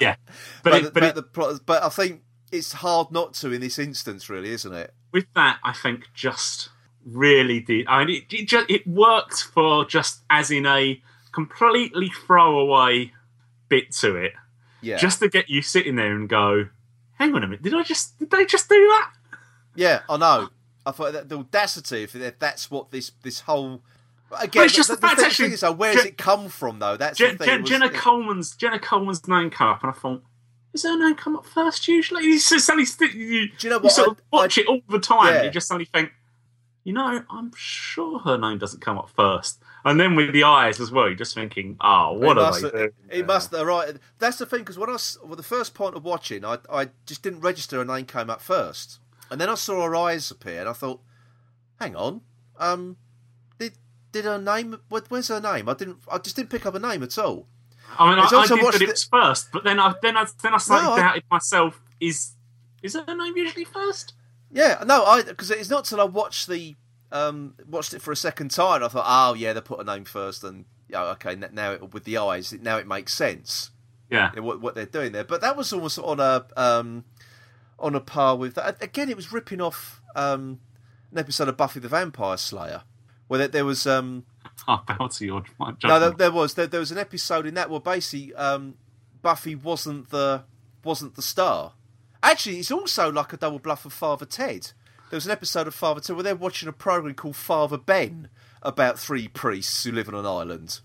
[0.02, 0.18] Yeah,
[0.64, 3.80] but, but, it, but it, the but I think it's hard not to in this
[3.80, 4.94] instance, really, isn't it?
[5.12, 6.70] with that, I think just
[7.06, 7.88] really did.
[7.88, 11.02] I mean, it, it, just, it worked for just as in a
[11.32, 13.14] completely throwaway
[13.70, 14.34] bit to it,
[14.82, 14.98] Yeah.
[14.98, 16.68] just to get you sitting there and go,
[17.14, 19.12] "Hang on a minute, did I just did they just do that?"
[19.76, 20.50] Yeah, I know.
[20.86, 23.82] I thought that the audacity if that's what this this whole
[24.40, 24.66] again.
[24.66, 26.80] it's just the, the fact thing, actually- thing is, though, where does it come from
[26.80, 26.98] though?
[26.98, 27.48] That's Jen, the thing.
[27.48, 30.24] Jen, It was- Jenna it- Coleman's Jenna Coleman's name came up, and I thought,
[30.74, 33.84] "Is her name come up first usually?" You just suddenly you, Do you know you
[33.84, 33.92] what?
[33.92, 35.34] sort of I- watch it all the time.
[35.34, 35.44] Yeah.
[35.44, 36.12] You just suddenly think,
[36.84, 39.62] you know, I'm sure her name doesn't come up first.
[39.88, 42.62] And then with the eyes as well, you're just thinking, oh, what it are must,
[42.64, 42.90] they doing?
[43.12, 43.54] It must.
[43.54, 43.96] uh, Right.
[44.18, 47.22] That's the thing because when I well, the first point of watching, I I just
[47.22, 49.00] didn't register her name came up first,
[49.30, 51.02] and then I saw her eyes appear, and I thought,
[51.80, 52.22] hang on,
[52.58, 52.98] um,
[54.16, 54.80] did her name?
[54.90, 55.68] where- Where's her name?
[55.70, 55.98] I didn't.
[56.12, 57.48] I just didn't pick up a name at all.
[58.00, 60.26] I mean, I, I did that it the- was first, but then I then I
[60.42, 61.82] then I slightly No, I- doubted myself.
[62.00, 62.32] Is
[62.82, 64.14] is her name usually first?
[64.52, 66.76] Yeah, no, I because it's not till I watched the
[67.12, 68.84] um watched it for a second time.
[68.84, 72.04] I thought, oh yeah, they put a name first, and yeah, okay, now it, with
[72.06, 73.72] the eyes, now it makes sense.
[74.10, 75.24] Yeah, what, what they're doing there.
[75.24, 77.06] But that was almost on a um,
[77.80, 78.82] on a par with that.
[78.82, 80.60] Again, it was ripping off um,
[81.12, 82.84] an episode of Buffy the Vampire Slayer,
[83.28, 84.26] where there, there was um,
[84.68, 85.44] bow to your
[85.84, 88.76] no, there, there was there, there was an episode in that where basically um,
[89.22, 90.44] Buffy wasn't the
[90.84, 91.74] wasn't the star.
[92.22, 94.72] Actually, it's also like a double bluff of Father Ted.
[95.10, 98.30] There was an episode of Father Ted where they're watching a program called Father Ben
[98.62, 100.80] about three priests who live on an island,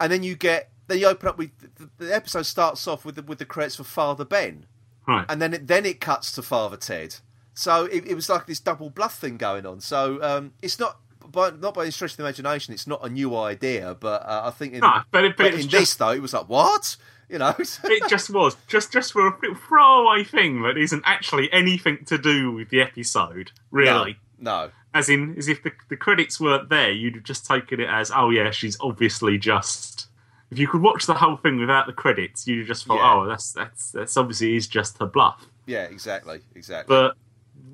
[0.00, 3.16] and then you get then you open up with the, the episode starts off with
[3.16, 4.66] the, with the credits for Father Ben,
[5.06, 5.26] right.
[5.28, 7.16] and then it, then it cuts to Father Ted.
[7.54, 9.80] So it, it was like this double bluff thing going on.
[9.80, 10.98] So um, it's not
[11.32, 12.72] by not by any stretch of the imagination.
[12.74, 15.54] It's not a new idea, but uh, I think in, No, but it- but but
[15.54, 16.96] in just- this though, it was like what
[17.28, 17.54] you know.
[17.58, 22.52] it just was just just for a throwaway thing that isn't actually anything to do
[22.52, 24.18] with the episode, really.
[24.38, 27.88] no, As in, as if the, the credits weren't there, you'd have just taken it
[27.88, 30.08] as, oh yeah, she's obviously just.
[30.50, 33.14] If you could watch the whole thing without the credits, you'd have just thought, Yeah.
[33.14, 35.46] oh, that's that's that's obviously is just her bluff.
[35.64, 36.94] yeah, exactly, exactly.
[36.94, 37.16] But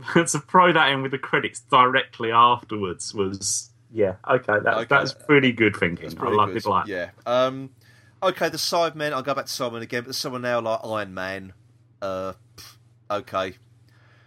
[0.15, 4.87] to throw that in with the credits directly afterwards was, yeah, okay, that, Okay.
[4.89, 6.07] that's pretty good thinking.
[6.07, 6.57] It's I like good.
[6.59, 7.11] it like Yeah.
[7.27, 7.71] Um,
[8.23, 9.13] okay, the Cybermen.
[9.13, 11.53] I'll go back to Cybermen again, but someone now like Iron Man.
[12.03, 12.35] Uh,
[13.11, 13.55] okay.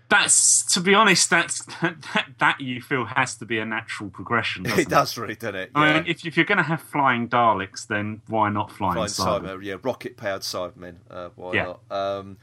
[0.10, 4.64] That's to be honest, that's that, that you feel has to be a natural progression.
[4.64, 5.72] doesn't It does really, doesn't it?
[5.74, 9.42] I mean, if, if you're going to have flying Daleks, then why not flying Cybermen?
[9.44, 10.96] Cybermen, yeah, rocket powered Cybermen.
[11.10, 11.74] Uh, why Yeah.
[11.90, 11.98] not?
[11.98, 12.38] Um,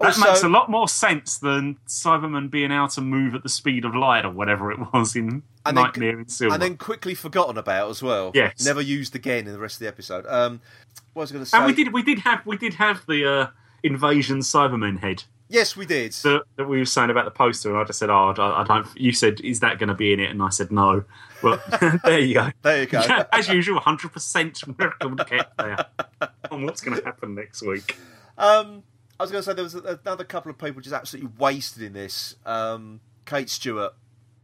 [0.00, 3.48] That also- makes a lot more sense than Cyberman being able to move at the
[3.48, 6.54] speed of light or whatever it was in And then- Nightmare in Silver.
[6.54, 8.32] and then quickly forgotten about as well.
[8.34, 8.64] Yes.
[8.64, 10.26] never used again in the rest of the episode.
[10.26, 10.60] Um,
[11.12, 11.56] what was I going to say?
[11.58, 13.46] And we did we did have we did have the uh,
[13.82, 16.12] invasion Cybermen head Yes, we did.
[16.24, 18.64] that, that we were saying about the poster, and I just said, "Oh, I, I
[18.64, 21.04] don't." You said, "Is that going to be in it?" And I said, "No."
[21.42, 21.62] Well,
[22.04, 22.50] there you go.
[22.62, 23.00] There you go.
[23.32, 25.84] As usual, hundred percent miracle kept there
[26.50, 27.96] on what's going to happen next week.
[28.38, 28.82] Um,
[29.18, 31.92] I was going to say there was another couple of people just absolutely wasted in
[31.92, 32.34] this.
[32.44, 33.94] Um, Kate Stewart,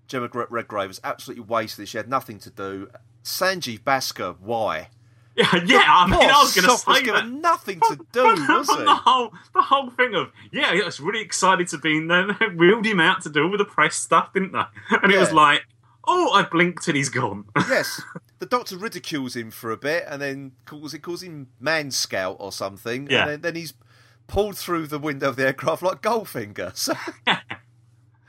[0.09, 1.89] Jemma Redgrave was absolutely wasted.
[1.89, 2.89] She had nothing to do.
[3.25, 4.89] Sanjeev Bhaskar, why?
[5.37, 5.85] Yeah, yeah.
[5.87, 7.29] I mean, I was going to say that.
[7.29, 11.69] nothing to do, was the whole the whole thing of yeah, I was really excited
[11.69, 12.27] to be in there.
[12.41, 14.63] They wheeled him out to do all the press stuff, didn't they?
[15.03, 15.63] And it was like,
[16.07, 17.45] oh, I blinked and he's gone.
[17.57, 18.03] yes.
[18.39, 22.37] The doctor ridicules him for a bit, and then calls it calls him man scout
[22.41, 23.09] or something.
[23.11, 23.23] Yeah.
[23.23, 23.75] And then, then he's
[24.31, 26.73] pulled through the window of the aircraft like Goldfinger.
[26.77, 26.95] So,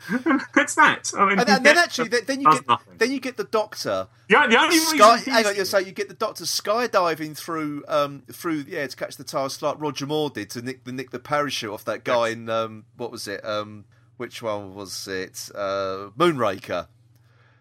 [0.56, 1.12] That's that.
[1.16, 2.94] I mean, and, and then actually, then, then you get nothing.
[2.98, 4.08] then you get the Doctor.
[4.28, 8.24] Yeah, the only Sky, reason hang on, he's- you get the Doctor skydiving through um
[8.32, 11.20] through yeah to catch the TARDIS like Roger Moore did to nick the nick the
[11.20, 13.86] parachute off that guy in um what was it um
[14.18, 16.88] which one was it uh Moonraker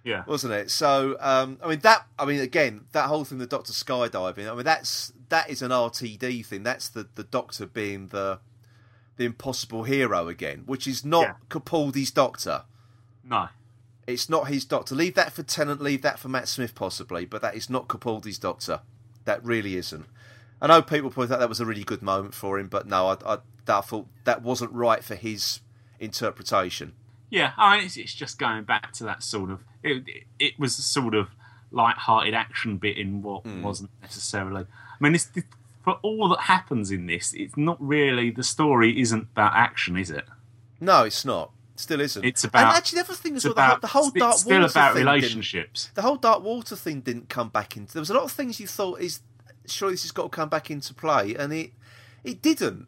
[0.02, 0.70] yeah, wasn't it?
[0.70, 2.06] So, um, I mean that.
[2.18, 4.50] I mean, again, that whole thing, the Doctor skydiving.
[4.50, 6.62] I mean, that's that is an RTD thing.
[6.62, 8.38] That's the the Doctor being the
[9.16, 11.34] the impossible hero again, which is not Yeah.
[11.48, 12.64] Capaldi's Doctor.
[13.24, 13.48] no,
[14.06, 14.94] It's not his Doctor.
[14.94, 15.80] Leave that for Tennant.
[15.82, 17.24] Leave that for Matt Smith, possibly.
[17.26, 18.80] But that is not Capaldi's Doctor.
[19.26, 20.06] That really isn't.
[20.62, 23.08] I know people point out that was a really good moment for him, but no,
[23.08, 25.60] I, I, I thought that wasn't right for his
[25.98, 26.92] interpretation.
[27.30, 27.52] yeah.
[27.56, 29.60] I mean, it's, it's just going back to that sort of.
[29.82, 31.28] It, it, it was a sort of
[31.70, 33.62] light-hearted action bit in what Hmm.
[33.62, 34.66] wasn't necessarily.
[35.00, 35.28] I mean, this,
[35.82, 39.00] for all that happens in this, it's not really the story.
[39.00, 40.26] Isn't about action, is it?
[40.80, 41.52] No, it's not.
[41.76, 42.24] Still isn't.
[42.24, 44.60] It's about- And actually, the other thing as well, about the whole it's dark still
[44.60, 45.90] water about thing relationships.
[45.94, 47.94] the whole dark water thing didn't come back into.
[47.94, 49.20] There was a lot of things you thought is
[49.66, 51.72] surely this has got to come back into play, and it
[52.22, 52.86] it didn't.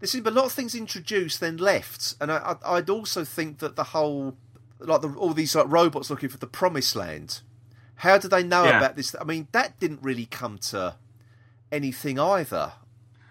[0.00, 3.76] There seemed a lot of things introduced then left, and I, I'd also think that
[3.76, 4.36] the whole
[4.80, 7.42] like the, all these like robots looking for the promised land.
[7.96, 8.78] How do they know Yeah.
[8.78, 9.14] about this?
[9.20, 10.96] I mean, that didn't really come to
[11.72, 12.72] anything either.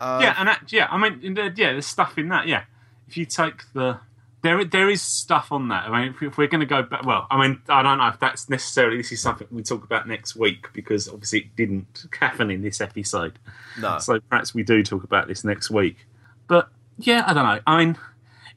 [0.02, 2.48] Uh, yeah, and that, yeah, I mean, in the, yeah, there's stuff in that.
[2.48, 2.64] Yeah,
[3.08, 4.00] if you take the
[4.42, 5.88] there, there is stuff on that.
[5.88, 8.08] I mean, if, if we're going to go back, well, I mean, I don't know
[8.08, 8.98] if that's necessarily.
[8.98, 12.82] This is something we talk about next week because obviously it didn't happen in this
[12.82, 13.38] episode.
[13.80, 14.00] No.
[14.00, 16.08] So perhaps we do talk about this next week.
[16.48, 17.60] But yeah, I don't know.
[17.68, 17.98] I mean,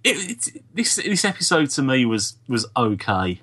[0.03, 3.43] it, it's this this episode to me was was okay.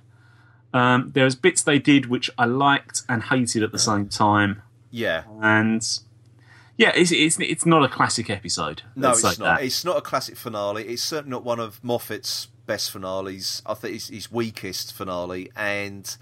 [0.73, 4.61] Um, there was bits they did which I liked and hated at the same time,
[4.89, 5.23] yeah.
[5.41, 5.85] and
[6.77, 8.83] yeah, it's it's it's not a classic episode.
[8.95, 9.57] No, it's say not.
[9.57, 9.63] that.
[9.63, 10.83] It's not a classic finale.
[10.87, 13.61] It's certainly not one of Moffat's best finales.
[13.65, 16.15] I think it's his weakest finale, and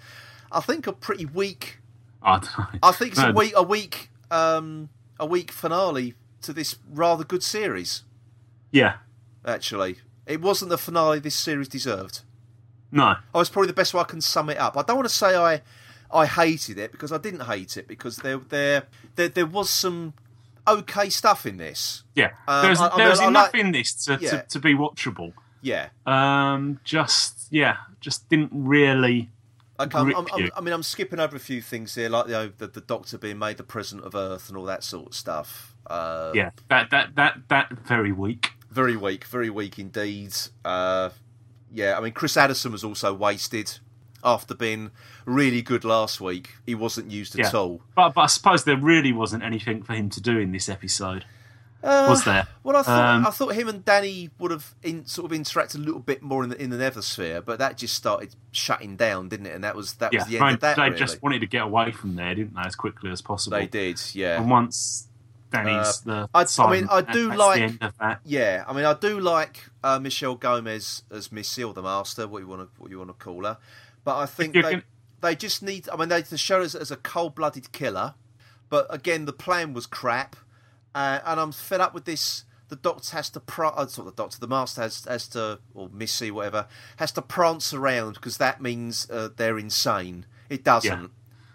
[0.51, 1.79] I think a pretty weak.
[2.21, 2.79] I don't know.
[2.83, 4.89] I think it's a weak, a weak, um,
[5.19, 8.03] a weak finale to this rather good series.
[8.71, 8.95] Yeah,
[9.45, 12.21] Actually, it wasn't the finale this series deserved.
[12.91, 14.77] no, Oh, it's probably the best way I can sum it up.
[14.77, 15.61] I don't want to say I,
[16.11, 18.83] I hated it because I didn't hate it because there, there,
[19.15, 20.13] there, there was some
[20.77, 22.03] okay stuff in this.
[22.15, 22.31] yeah.
[22.47, 24.29] Um, there's I- I mean, there's I enough like- in this to, Yeah.
[24.31, 25.33] to to be watchable.
[25.61, 25.89] Yeah.
[26.05, 29.29] Um, just yeah, just didn't really.
[29.79, 30.49] Okay, I'm, I'm.
[30.57, 33.17] I mean, I'm skipping over a few things here, like you know, the, the Doctor
[33.17, 35.73] being made the President of Earth and all that sort of stuff.
[35.87, 38.51] Uh, Yeah, that that that that very weak.
[38.69, 40.33] Very weak, very weak indeed.
[40.65, 41.09] Uh,
[41.71, 43.79] yeah, I mean, Chris Addison was also wasted
[44.23, 44.91] after being
[45.25, 46.55] really good last week.
[46.65, 47.81] He wasn't used Yeah, at all.
[47.95, 51.25] but but I suppose there really wasn't anything for him to do in this episode,
[51.83, 52.45] Uh, was there?
[52.63, 55.75] Well, I thought Um, I thought him and Danny would have in, sort of interacted
[55.75, 59.29] a little bit more in the in the Nethersphere, but that just started shutting down,
[59.29, 59.55] didn't it?
[59.55, 60.75] And that was that Yeah, was the end mean, of that.
[60.75, 60.97] they really.
[60.97, 63.57] just wanted to get away from there, didn't they, as quickly as possible?
[63.57, 64.41] They did, yeah.
[64.41, 65.07] And once
[65.51, 68.19] Danny's Uh, the I- I mean, I do like- the end of that.
[68.25, 72.39] Yeah, I mean, I do like uh, Michelle Gomez as Missy or the Master, what
[72.41, 73.57] you want to what you want to call her,
[74.09, 74.81] but I think they
[75.21, 75.87] they just need.
[75.89, 78.15] I mean, they to show us as a cold blooded killer,
[78.69, 80.35] but again, the plan was crap,
[80.95, 82.45] uh, and I'm fed up with this.
[82.69, 85.59] The Doctor has to, pro- uh, sort of the Doctor, the Master has has to,
[85.73, 90.25] or Missy, whatever, has to prance around because that means uh, they're insane.
[90.49, 91.01] It doesn't.
[91.01, 91.07] Yeah.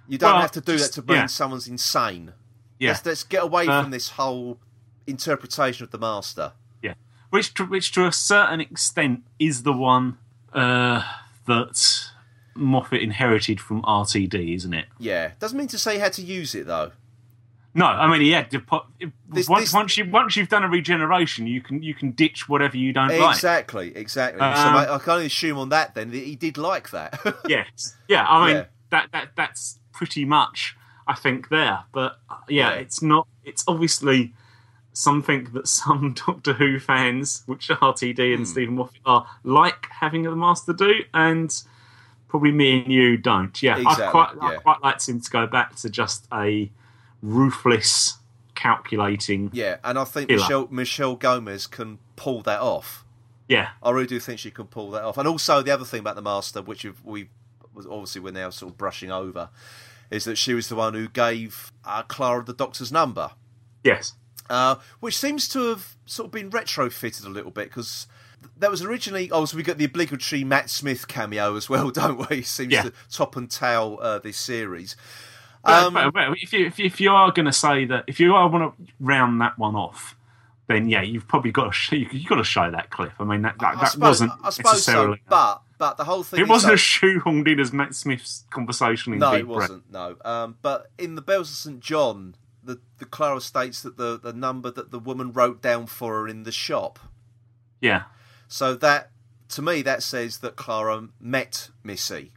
[0.09, 1.27] You don't Well, have to do just- that to mean yeah.
[1.27, 2.33] someone's insane.
[2.81, 4.59] Yeah, Let's, let's get away Uh, from this whole
[5.07, 6.53] interpretation of the Master.
[6.83, 6.95] yeah.
[7.31, 10.19] Which, to, which to a certain extent is the one
[10.53, 11.03] uh,
[11.47, 12.11] that
[12.55, 14.87] Moffat inherited from RTD, isn't it?
[14.99, 16.93] Yeah, doesn't mean to say how to use it though.
[17.77, 18.47] No, I mean yeah.
[18.51, 18.85] had put.
[19.29, 22.49] This- once, this- once you once you've done a regeneration, you can you can ditch
[22.49, 23.35] whatever you don't like.
[23.35, 24.39] Exactly, exactly.
[24.39, 27.19] so Um, I, I can only assume on that then that he did like that.
[27.49, 28.25] Yes, yeah.
[28.29, 28.65] I mean Yeah.
[28.91, 30.77] that that that's pretty much
[31.09, 31.81] I think there.
[31.93, 32.77] But uh, yeah, Yeah.
[32.77, 33.27] it's not.
[33.43, 34.33] It's obviously
[34.93, 40.37] something that some Doctor Who fans, which RTD and Steven Moffat, are like having the
[40.37, 41.53] Master do, and
[42.35, 43.63] probably me and you don't.
[43.63, 44.49] Yeah, Exactly, I quite yeah.
[44.49, 46.69] I quite like him to go back to just a
[47.23, 48.19] ruthless,
[48.57, 49.51] calculating.
[49.53, 50.41] yeah, and I think Killer.
[50.41, 53.05] Michelle Michelle Gomez can pull that off.
[53.49, 53.69] yeah.
[53.83, 55.17] I really do think she can pull that off.
[55.17, 57.29] And also the other thing about the Master, which we
[57.77, 59.49] obviously we're now sort of brushing over,
[60.11, 63.31] is that she was the one who gave uh, Clara the Doctor's number.
[63.85, 64.15] Yes.
[64.51, 68.07] uh, which seems to have sort of been retrofitted a little bit because
[68.59, 69.31] that was originally.
[69.31, 72.43] Oh, so we got the obligatory Matt Smith cameo as well, don't we?
[72.43, 72.83] Seems Yeah.
[72.83, 74.97] to top and tail uh, this series.
[75.65, 78.49] Um, if you if you, if you are going to say that if you are
[78.49, 80.15] want to round that one off,
[80.67, 83.13] then yeah, you've probably got to sh- you've got to show that clip.
[83.19, 85.17] I mean, that that, I that suppose, wasn't I suppose necessarily.
[85.19, 86.41] so, but but the whole thing.
[86.41, 89.91] it wasn't though- as shoehorned in as Matt Smith's conversation in No, Deep it wasn't.
[89.91, 94.19] No, um, but in the Bells of St John, the the Clara states that the
[94.19, 96.99] the number that the woman wrote down for her in the shop.
[97.81, 98.03] Yeah,
[98.55, 99.11] So that
[99.49, 102.31] to me that says that Clara met Missy.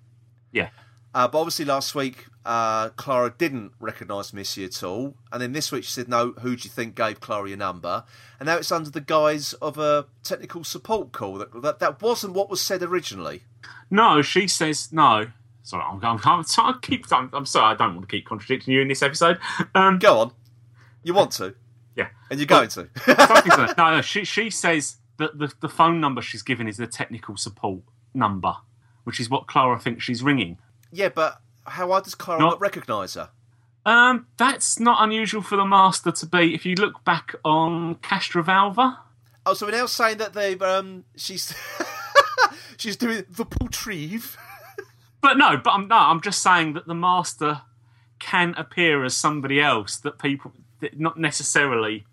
[0.51, 0.69] yeah.
[1.13, 5.71] Uh, but obviously last week uh, Clara didn't recognise Missy at all, and then this
[5.71, 8.03] week she said, "No, who do you think gave Clara your number?"
[8.39, 11.37] And now it's under the guise of a technical support call.
[11.37, 13.43] That that, that wasn't what was said originally.
[13.91, 15.27] No, she says no.
[15.61, 17.05] Sorry, I'm, I'm, I'm, sorry, I keep.
[17.11, 19.37] I'm, I'm sorry, I don't want to keep contradicting you in this episode.
[19.75, 20.31] Um, Go on,
[21.03, 21.53] you want to,
[21.95, 22.89] yeah, and you're going to.
[22.95, 23.75] Something to that.
[23.77, 24.01] no, no.
[24.01, 27.81] She she says that the the phone number she's given is the technical support
[28.13, 28.55] number,
[29.03, 30.57] which is what Clara thinks she's ringing.
[30.91, 33.29] yeah, but how why does Clara Not- not recognise her?
[33.85, 36.53] Um, that's not unusual for the master to be.
[36.53, 38.97] If you look back on Castrovalva,
[39.45, 41.53] Oh, so we're now saying that they've um, she's
[42.77, 44.37] she's doing the retrieve.
[45.21, 47.61] but no, but I'm no, I'm just saying that the master
[48.19, 50.51] can appear as somebody else that people
[50.81, 52.05] that not necessarily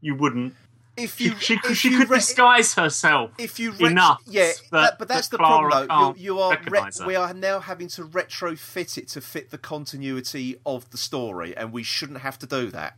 [0.00, 0.54] you wouldn't.
[0.98, 4.20] If you she, if she you could re- disguise herself if you ret- enough.
[4.26, 6.14] yeah, that, but that's that the problem though.
[6.16, 10.58] You, you are re- we are now having to retrofit it to fit the continuity
[10.66, 12.96] of the story, and we shouldn't have to do that.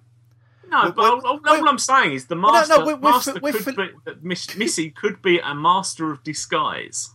[0.68, 2.98] No, We're- but all, all, we're- all I'm saying is the master, no, no, we're-
[3.00, 3.90] master could be,
[4.22, 7.10] Miss, Missy could be a master of disguise.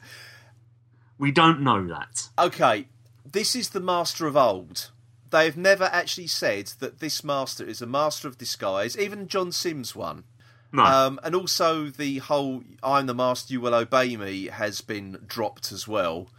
[1.18, 2.30] We don't know that.
[2.38, 2.88] Okay,
[3.30, 4.92] this is the master of old.
[5.32, 8.98] They have never actually said that this master is a master of disguise.
[8.98, 10.24] Even John Simm's one.
[10.76, 10.84] No.
[10.84, 15.72] Um, and also the whole "I'm the master, you will obey me" has been dropped
[15.72, 16.30] as well.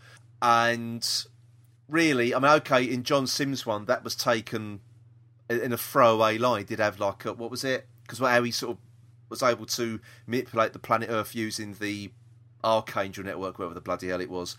[0.43, 1.07] And
[1.89, 4.81] really, I mean, okay, in John Simm's one, that was taken
[5.49, 6.61] in a throwaway line.
[6.61, 7.87] He did have like a, what was it?
[8.03, 8.79] Because how he sort of
[9.29, 12.11] was able to manipulate the planet Earth using the
[12.63, 14.57] Archangel network, whatever the bloody hell it was.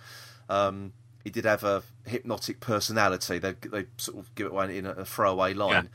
[0.49, 3.37] Um, he did have a hypnotic personality.
[3.37, 5.89] They they sort of give it away in a, a throwaway line.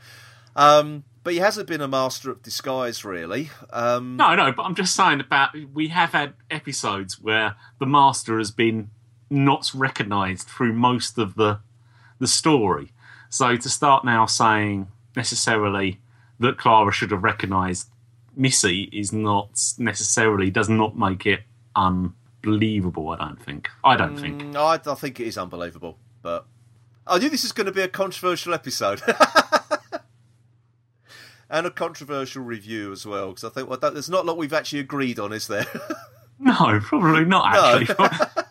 [0.55, 3.49] Um, but he hasn't been a master of disguise, really.
[3.71, 8.37] Um, No, no, but I'm just saying about we have had episodes where the master
[8.37, 8.89] has been
[9.29, 11.59] not recognised through most of the
[12.19, 12.91] the story.
[13.29, 15.99] So to start now saying necessarily
[16.39, 17.89] that Clara should have recognised
[18.35, 21.41] Missy is not necessarily does not make it
[21.75, 23.09] unbelievable.
[23.09, 23.69] I don't think.
[23.83, 24.41] I don't think.
[24.41, 26.45] Mm, I, I think it is unbelievable, but
[27.05, 29.01] I knew this is going to be a controversial episode.
[31.49, 34.37] and a controversial review as well, because I think well, that, there's not a lot
[34.37, 35.65] we've actually agreed on, is there?
[36.39, 37.79] No, probably not No.
[37.79, 38.43] actually.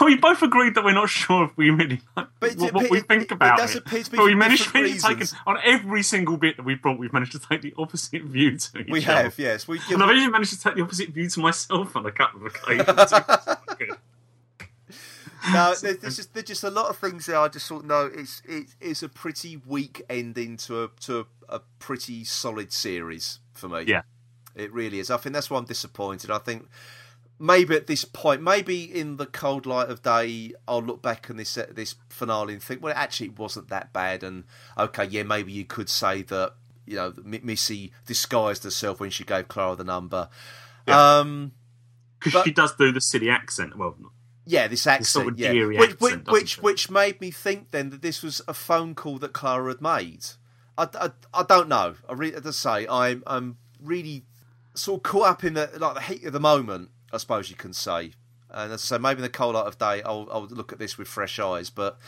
[0.06, 2.98] we both agreed that we're not sure if we really like But what, it- we
[2.98, 3.84] it- think it about it.
[3.90, 6.98] be but we managed to take on every single bit that we brought.
[6.98, 8.84] We've managed to take the opposite view to each other.
[8.92, 9.22] we other.
[9.24, 9.66] have, yes.
[9.66, 12.46] We, And I've even managed to take the opposite view to myself on a couple
[12.46, 12.86] of occasions.
[15.52, 17.38] No, there's, there's just there's just a lot of things there.
[17.38, 21.56] I just thought, no, it's it's, it's a pretty weak ending to a to a,
[21.56, 23.82] a pretty solid series for me.
[23.86, 24.02] Yeah.
[24.54, 25.10] it really is.
[25.10, 26.30] I think that's why I'm disappointed.
[26.30, 26.68] I think
[27.38, 31.36] maybe at this point, maybe in the cold light of day, I'll look back on
[31.36, 34.22] this this finale and think, well, it actually, it wasn't that bad.
[34.22, 34.44] And
[34.78, 36.54] okay, yeah, maybe you could say that
[36.86, 40.28] you know Missy disguised herself when she gave Clara the number.
[40.86, 41.52] Um,
[42.20, 43.76] Because she does do the city accent.
[43.76, 43.96] Well,
[44.46, 47.90] yeah, this accent, sort of yeah, which, accent, which, which, which made me think then
[47.90, 50.26] that this was a phone call that Clara had made.
[50.76, 51.94] I, I, I don't know.
[52.08, 54.24] I really, as I say, I'm, I'm really
[54.74, 56.90] sort of caught up in the like the heat of the moment.
[57.12, 58.12] I suppose you can say.
[58.50, 60.78] And as I say, maybe in the cold light of day, I'll, I'll look at
[60.78, 61.70] this with fresh eyes.
[61.70, 61.98] But,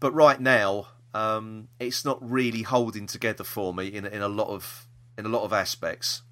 [0.00, 4.48] but right now, um, it's not really holding together for me in in a lot
[4.48, 4.86] of
[5.18, 6.22] in a lot of aspects.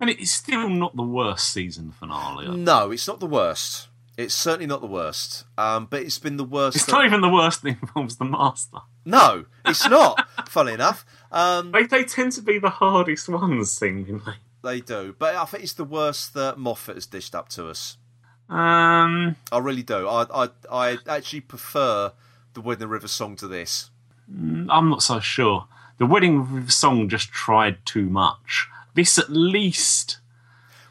[0.00, 2.48] and it's still not the worst season finale.
[2.56, 3.88] No, it's not the worst.
[4.16, 5.44] It's certainly not the worst.
[5.58, 6.76] Um, but it's been the worst.
[6.76, 8.78] It's that- not even the worst that involves the master.
[9.04, 10.26] No, it's not.
[10.48, 14.34] funnily enough, um, They, they tend to be the hardest ones, seemingly.
[14.64, 15.14] they do.
[15.18, 17.98] But I think it's the worst that Moffat has dished up to us.
[18.48, 20.08] Um, I really do.
[20.08, 22.12] I I, I actually prefer
[22.54, 23.90] the Wedding River song to this.
[24.28, 25.66] I'm not so sure.
[25.98, 28.68] The Wedding song just tried too much.
[28.94, 30.18] This at least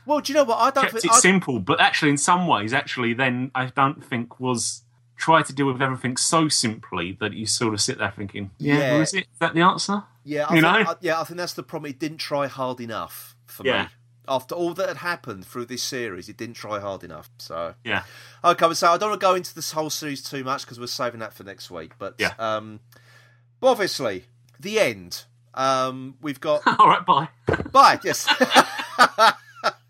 [0.06, 0.58] Well, do you know what?
[0.58, 1.06] I don't kept think.
[1.06, 4.84] it I, simple, but actually, in some ways, actually, then I don't think was
[5.18, 8.78] tried to deal with everything so simply that you sort of sit there thinking, "Yeah,
[8.80, 8.98] Yeah.
[9.00, 9.28] was it?
[9.32, 10.92] Is that the answer?" yeah, I you think, know?
[10.92, 11.90] I, yeah, I think that's the problem.
[11.92, 13.84] It didn't try hard enough for Yeah.
[13.84, 13.90] me.
[14.28, 17.30] After all that had happened through this series, it didn't try hard enough.
[17.38, 18.04] So Yeah,
[18.44, 20.88] okay, so I don't want to go into this whole series too much because we're
[20.88, 21.92] saving that for next week.
[22.00, 22.34] But Yeah.
[22.40, 22.80] um,
[23.60, 24.26] but obviously,
[24.60, 25.26] the end.
[25.54, 27.30] Um, we've got all right, bye.
[27.72, 28.00] Bye.
[28.04, 28.28] Yes.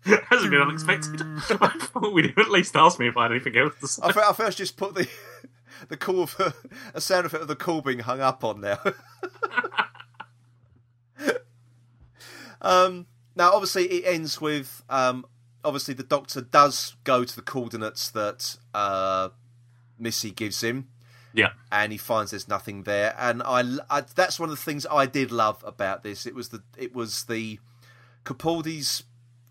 [0.30, 1.20] a bit unexpected.
[1.60, 4.02] I thought we'd at least ask me if I had anything else to say.
[4.04, 5.08] I, I first just put the
[5.88, 6.54] the call of
[6.94, 8.78] a sound effect of the call being hung up on now.
[12.62, 15.24] um, now, obviously, it ends with um,
[15.64, 19.30] obviously the Doctor does go to the coordinates that uh,
[19.98, 20.88] Missy gives him.
[21.34, 21.50] Yeah.
[21.70, 23.14] and he finds there's nothing there.
[23.18, 26.24] And I, I- that's one of the things I did love about this.
[26.24, 27.58] It was the it was the
[28.24, 29.02] Capaldi's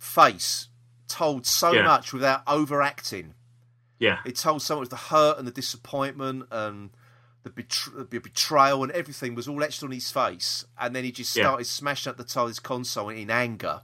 [0.05, 0.67] face
[1.07, 1.83] told so Yeah.
[1.83, 3.33] much without overacting.
[3.99, 4.19] Yeah.
[4.25, 6.91] It told so much the hurt and the disappointment and
[7.43, 10.65] the, betr- the betrayal and everything was all etched on his face.
[10.79, 11.43] And then he just Yeah.
[11.43, 13.81] started smashing up the TARDIS console in anger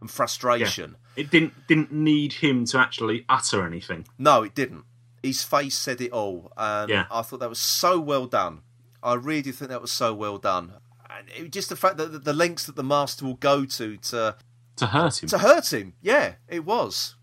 [0.00, 0.96] and frustration.
[1.14, 4.06] It didn't didn't need him to actually utter anything.
[4.18, 4.84] No, it didn't.
[5.22, 7.06] His face said it all, and Yeah.
[7.10, 8.62] I thought that was so well done.
[9.02, 10.72] I really do think that was so well done,
[11.10, 13.96] and it, just the fact that the, the lengths that the master will go to
[13.98, 14.36] to
[14.76, 15.28] To hurt him.
[15.28, 15.94] to hurt him.
[16.00, 17.16] Yeah, it was.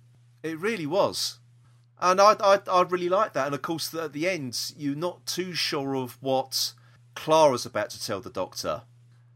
[0.43, 1.39] It really was,
[1.99, 3.47] and I I, I really like that.
[3.47, 6.73] And of course, at the end, you're not too sure of what
[7.15, 8.83] Clara's about to tell the Doctor.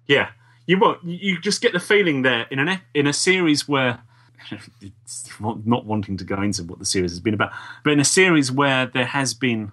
[0.07, 0.29] Yeah,
[0.65, 1.03] you won't.
[1.03, 4.01] You just get the feeling there in an ep- in a series where
[4.81, 7.51] it's not wanting to go into what the series has been about,
[7.83, 9.71] but in a series where there has been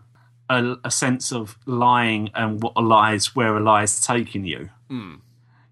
[0.49, 4.45] a, a sense of lying and what a lie is, where a lie is taking
[4.45, 4.71] you.
[4.89, 5.17] Hmm.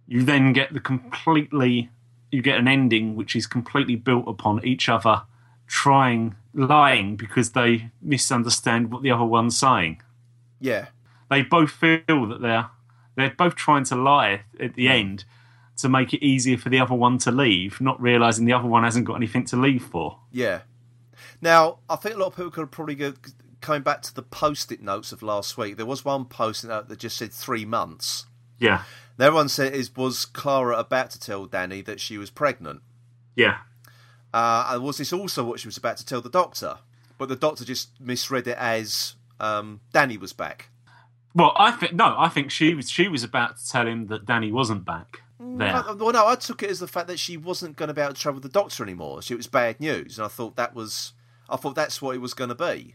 [0.06, 1.90] You then get the completely.
[2.30, 5.22] You get an ending which is completely built upon each other
[5.66, 10.00] trying lying because they misunderstand what the other one's saying
[10.60, 10.88] Yeah,
[11.30, 12.70] they both feel that they're
[13.16, 15.24] they're both trying to lie at the end
[15.78, 18.84] to make it easier for the other one to leave, not realizing the other one
[18.84, 20.18] hasn't got anything to leave for.
[20.30, 20.60] Yeah.
[21.40, 23.14] Now, I think a lot of people could probably go
[23.60, 25.76] coming back to the post-it notes of last week.
[25.76, 28.26] There was one post-it note that just said three months.
[28.58, 28.82] Yeah,
[29.18, 32.82] And everyone said is was Clara about to tell Danny that she was pregnant,
[33.34, 33.58] yeah,
[34.32, 36.78] uh, and was this also what she was about to tell the doctor?
[37.18, 40.68] But the doctor just misread it as um, Danny was back.
[41.34, 44.24] Well, I think no, I think she was she was about to tell him that
[44.24, 45.68] Danny wasn't back there.
[45.74, 48.00] I- well, no, I took it as the fact that she wasn't going to be
[48.00, 49.20] able to travel with the doctor anymore.
[49.22, 51.12] She it was bad news, and I thought that was,
[51.50, 52.94] I thought that's what it was going to be.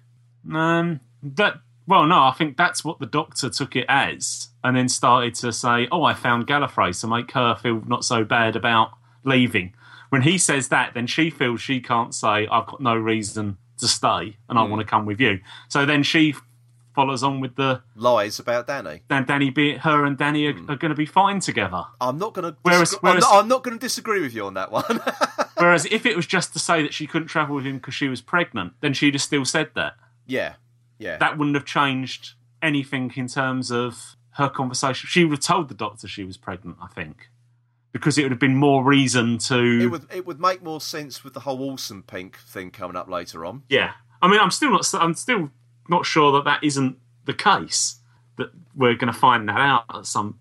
[0.53, 4.87] Um, that well, no, I think that's what the doctor took it as, and then
[4.87, 8.91] started to say, "Oh, I found Gallifrey to make her feel not so bad about
[9.23, 9.73] leaving."
[10.09, 13.87] When he says that, then she feels she can't say, "I've got no reason to
[13.87, 14.71] stay, and I hmm.
[14.71, 16.35] want to come with you." So then she
[16.95, 19.01] follows on with the Lies about Danny.
[19.09, 20.71] then Danny, be her and Danny are, hmm.
[20.71, 21.83] are going to be fine together.
[21.99, 22.57] I'm not going to.
[22.61, 25.01] Whereas- I'm, not, I'm not going to disagree with you on that one.
[25.57, 28.07] Whereas if it was just to say that she couldn't travel with him because she
[28.07, 29.95] was pregnant, then she'd have still said that.
[30.25, 30.53] yeah,
[30.99, 35.07] yeah, that wouldn't have changed anything in terms of her conversation.
[35.09, 37.29] She would have told the doctor she was pregnant, I think,
[37.91, 39.79] because it would have been more reason to.
[39.81, 43.07] it would it would make more sense with the whole Orson Pink thing coming up
[43.09, 43.63] later on.
[43.69, 44.91] Yeah, I mean, I'm still not.
[44.95, 45.51] I'm still
[45.89, 47.97] not sure that that isn't the case.
[48.37, 50.39] That we're going to find that out at some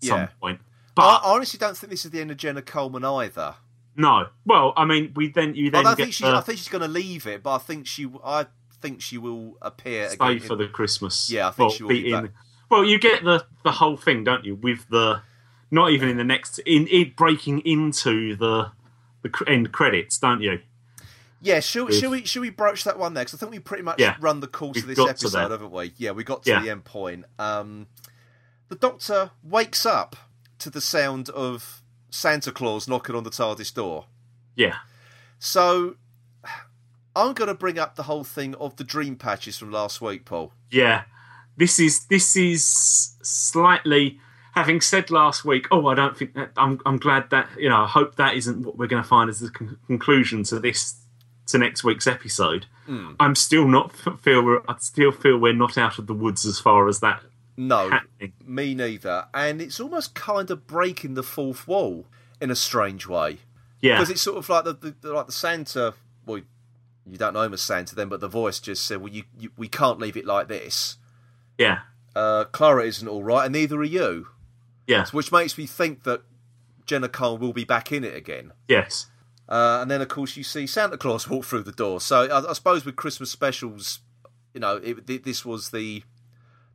[0.00, 0.28] some Yeah.
[0.40, 0.60] point.
[0.96, 3.54] But I honestly don't think this is the end of Jenna Coleman either.
[3.94, 6.24] no, well, I mean, we then you then get think she.
[6.24, 8.08] the I think she's going to leave it, but I think she.
[8.24, 8.46] I
[8.80, 10.40] think she will appear stay again.
[10.40, 11.30] for the Christmas.
[11.30, 12.22] Yeah, I think well, she will be in.
[12.22, 12.30] back.
[12.70, 14.54] Well, you get the the whole thing, don't you?
[14.54, 15.22] With the
[15.70, 18.72] not even in the next in it breaking into the
[19.22, 20.60] the end credits, don't you?
[21.40, 23.24] Yeah, shall we shall we broach that one there?
[23.24, 24.16] Because I think we pretty much Yeah.
[24.20, 25.92] run the course of this episode, haven't we?
[25.96, 26.62] Yeah, we got to Yeah.
[26.62, 27.24] the end point.
[27.38, 27.86] Um,
[28.68, 30.16] the Doctor wakes up
[30.58, 34.06] to the sound of Santa Claus knocking on the TARDIS door.
[34.56, 34.76] Yeah,
[35.38, 35.94] So
[37.18, 40.24] I'm going to bring up the whole thing of the dream patches from last week,
[40.24, 40.52] Paul.
[40.70, 41.02] yeah.
[41.56, 42.64] This is this is
[43.22, 44.20] slightly.
[44.54, 46.50] Having said last week, oh, I don't think that.
[46.56, 47.82] I'm I'm glad that you know.
[47.82, 50.94] I hope that isn't what we're going to find as the con- conclusion to this
[51.48, 52.66] to next week's episode.
[52.86, 53.12] Hmm.
[53.18, 56.86] I'm still not feel I still feel we're not out of the woods as far
[56.88, 57.22] as that
[57.56, 58.32] No, happening.
[58.44, 59.26] me neither.
[59.34, 62.06] And it's almost kind of breaking the fourth wall
[62.40, 63.38] in a strange way.
[63.80, 65.94] Yeah, because it's sort of like the, the, the like the Santa.
[66.26, 66.42] Well,
[67.10, 69.50] you don't know him as Santa then, but the voice just said, "Well, you, you
[69.56, 70.96] we can't leave it like this."
[71.58, 71.80] yeah,
[72.14, 74.28] Uh, Clara isn't all right, and neither are you.
[74.86, 76.22] yeah, Which makes me think that
[76.86, 78.52] Jenna Cole will be back in it again.
[78.68, 79.06] yes.
[79.48, 82.02] Uh, and then, of course, you see Santa Claus walk through the door.
[82.02, 84.00] So I, I suppose with Christmas specials,
[84.52, 86.02] you know, it, th- this was the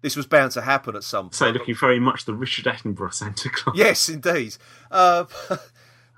[0.01, 1.35] this was bound to happen at some point.
[1.35, 3.77] So looking very much the Richard Attenborough Santa Claus.
[3.77, 4.57] Yes, indeed.
[4.89, 5.25] Uh,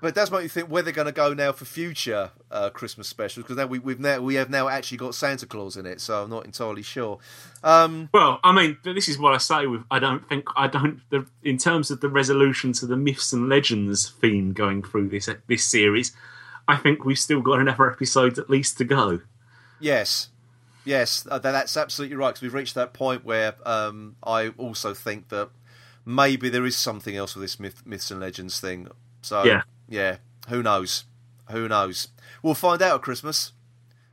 [0.00, 2.68] but it does make you think where they're going to go now for future uh,
[2.70, 5.86] Christmas specials because now we, we've now we have now actually got Santa Claus in
[5.86, 7.18] it, so I'm not entirely sure.
[7.64, 9.66] Um, Well, I mean, this is what I say.
[9.66, 11.00] With I don't think I don't.
[11.10, 15.30] The, in terms of the resolution to the myths and legends theme going through this
[15.46, 16.12] this series,
[16.68, 19.20] I think we've still got another episode at least to go.
[19.80, 20.28] Yes,
[20.84, 22.28] yes, uh, that's absolutely right.
[22.28, 25.48] Because we've reached that point where um, I also think that
[26.04, 28.88] maybe there is something else with this myth, myths and legends thing.
[29.22, 29.62] So Yeah.
[29.88, 30.16] Yeah,
[30.48, 31.04] who knows?
[31.50, 32.08] Who knows?
[32.42, 33.52] We'll find out at Christmas.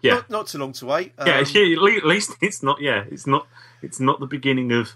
[0.02, 1.14] Yeah, Not, not too long to wait.
[1.18, 1.24] yeah.
[1.24, 2.82] Um, yeah, At at least it's not.
[2.82, 3.48] Yeah, it's not.
[3.82, 4.94] It's not the beginning of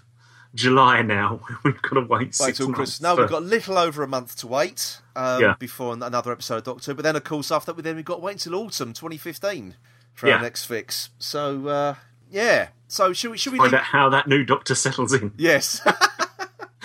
[0.54, 1.40] July now.
[1.64, 2.72] We've got to wait Wait till.
[2.72, 3.00] Christmas.
[3.00, 5.54] No, for- we've got a little over a month to wait um, Yeah.
[5.58, 6.94] before another episode of Doctor.
[6.94, 9.76] But then, of course, after that, we then we've got to wait until autumn 2015
[10.14, 10.36] for Yeah.
[10.36, 11.08] our next fix.
[11.18, 11.94] So uh,
[12.30, 12.68] yeah.
[12.86, 13.38] So should we?
[13.38, 13.58] Should we?
[13.58, 15.80] find leave- out how that new Doctor settles in Yes.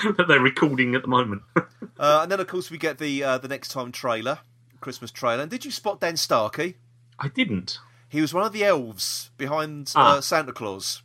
[0.17, 1.41] that they're recording at the moment.
[1.55, 4.39] uh, and then, of course, we get the uh, the next time trailer,
[4.81, 5.41] Christmas trailer.
[5.43, 6.75] And did you spot Dan Starkey?
[7.19, 7.79] I didn't.
[8.09, 10.17] He was one of the elves behind Ah.
[10.17, 11.01] uh, Santa Claus.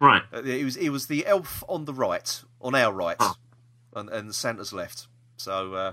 [0.00, 0.22] Right.
[0.32, 3.36] Uh, he was he was the elf on the right, on our right, Ah.
[3.94, 5.06] and, and Santa's left.
[5.36, 5.92] So uh,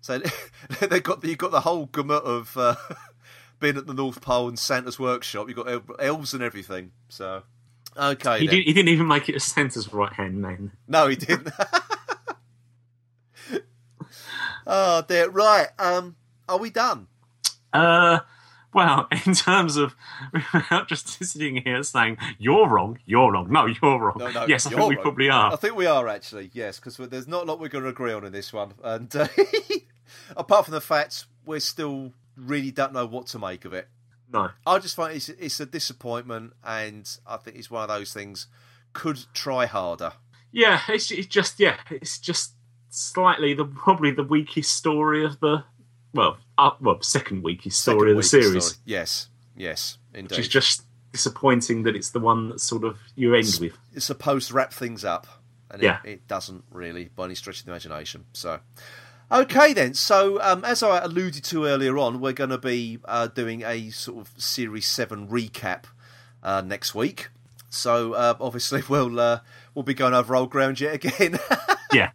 [0.00, 0.20] so
[0.80, 2.76] they got the, you got the whole gamut of uh,
[3.58, 5.48] being at the North Pole and Santa's workshop.
[5.48, 6.92] You got elves and everything.
[7.08, 7.42] So
[8.00, 8.56] okay, He, then.
[8.56, 10.72] did, he didn't even make it a Santa's right hand man.
[10.88, 11.50] no, he didn't.
[14.66, 15.28] oh dear.
[15.30, 15.68] Right.
[15.78, 16.16] Um,
[16.48, 17.06] are we done?
[17.72, 18.20] Uh,
[18.72, 19.94] well, in terms of
[20.32, 23.50] without just sitting here saying you're wrong, you're wrong.
[23.50, 24.16] No, you're wrong.
[24.18, 25.02] No, no, yes, I think we wrong.
[25.02, 25.52] probably are.
[25.52, 28.12] I think we are actually, yes, because there's not a lot we're going to agree
[28.12, 28.74] on in this one.
[28.82, 29.28] And uh,
[30.36, 33.88] apart from the fact we still really don't know what to make of it.
[34.32, 34.50] No.
[34.66, 38.46] I just find it's, it's a disappointment, and I think it's one of those things.
[38.92, 40.12] Could try harder.
[40.52, 42.54] Yeah, it's, it's just yeah, it's just
[42.88, 45.64] slightly the probably the weakest story of the
[46.12, 48.80] well, uh, well, second weakest story Second of the series, story.
[48.84, 50.30] Yes, yes, indeed.
[50.30, 50.82] which is just
[51.12, 53.76] disappointing that it's the one that sort of you end with.
[53.94, 55.26] it's supposed to wrap things up,
[55.70, 55.98] and Yeah.
[56.04, 58.24] it, it doesn't really by any stretch of the imagination.
[58.32, 58.58] So,
[59.30, 59.94] okay then.
[59.94, 63.90] So, um, as I alluded to earlier on, we're going to be uh, doing a
[63.90, 65.84] sort of series seven recap
[66.42, 67.28] uh, next week.
[67.68, 69.40] So, uh, obviously, we'll uh,
[69.74, 71.38] we'll be going over old ground yet again.
[71.92, 72.10] yeah,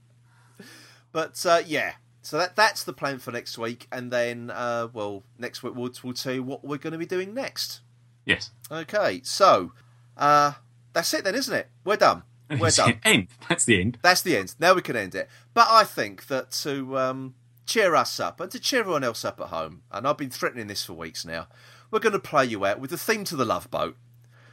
[1.12, 1.94] but uh, yeah.
[2.22, 5.92] So that that's the plan for next week, and then uh, well, next week we'll,
[6.04, 7.82] we'll tell you what we're going to be doing next.
[8.26, 8.50] yes.
[8.72, 9.74] Okay, so
[10.18, 10.54] uh,
[10.94, 11.70] that's it then, isn't it?
[11.84, 12.24] We're done.
[12.50, 13.00] We're done.
[13.04, 13.28] end.
[13.50, 13.98] That's the end.
[14.02, 14.56] That's the end.
[14.60, 15.30] Now we can end it.
[15.54, 17.36] But I think that to um,
[17.66, 20.68] cheer us up and to cheer everyone else up at home, and I've been threatening
[20.68, 21.48] this for weeks now,
[21.92, 23.98] we're going to play you out with the theme to the Love Boat.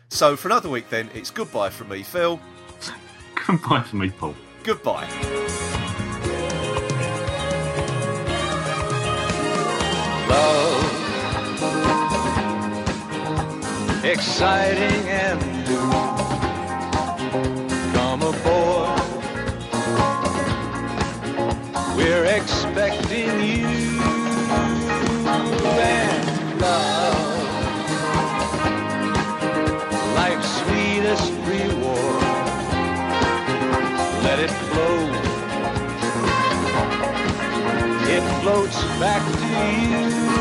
[0.09, 2.40] So for another week, then it's goodbye from me, Phil.
[3.47, 4.36] Goodbye from me, Paul.
[4.62, 5.09] Goodbye.
[10.32, 10.85] love.
[14.05, 16.22] Exciting and new.
[22.36, 23.66] Expecting you
[25.80, 27.44] and love.
[30.14, 32.22] Life's sweetest reward.
[34.24, 34.98] Let it flow.
[38.14, 40.31] It floats back to you.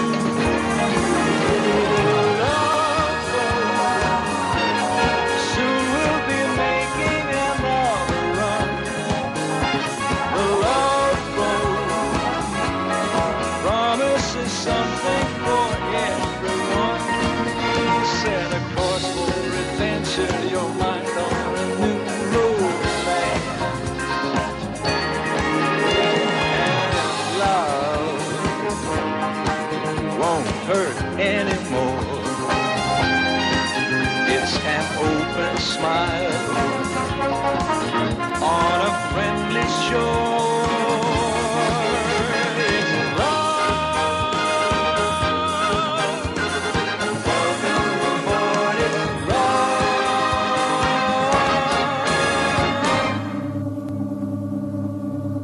[30.74, 32.00] Hurt anymore.
[34.36, 36.38] It's an open smile
[38.42, 40.32] on a friendly shore.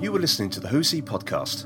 [0.02, 1.66] You were listening to the Who's podcast.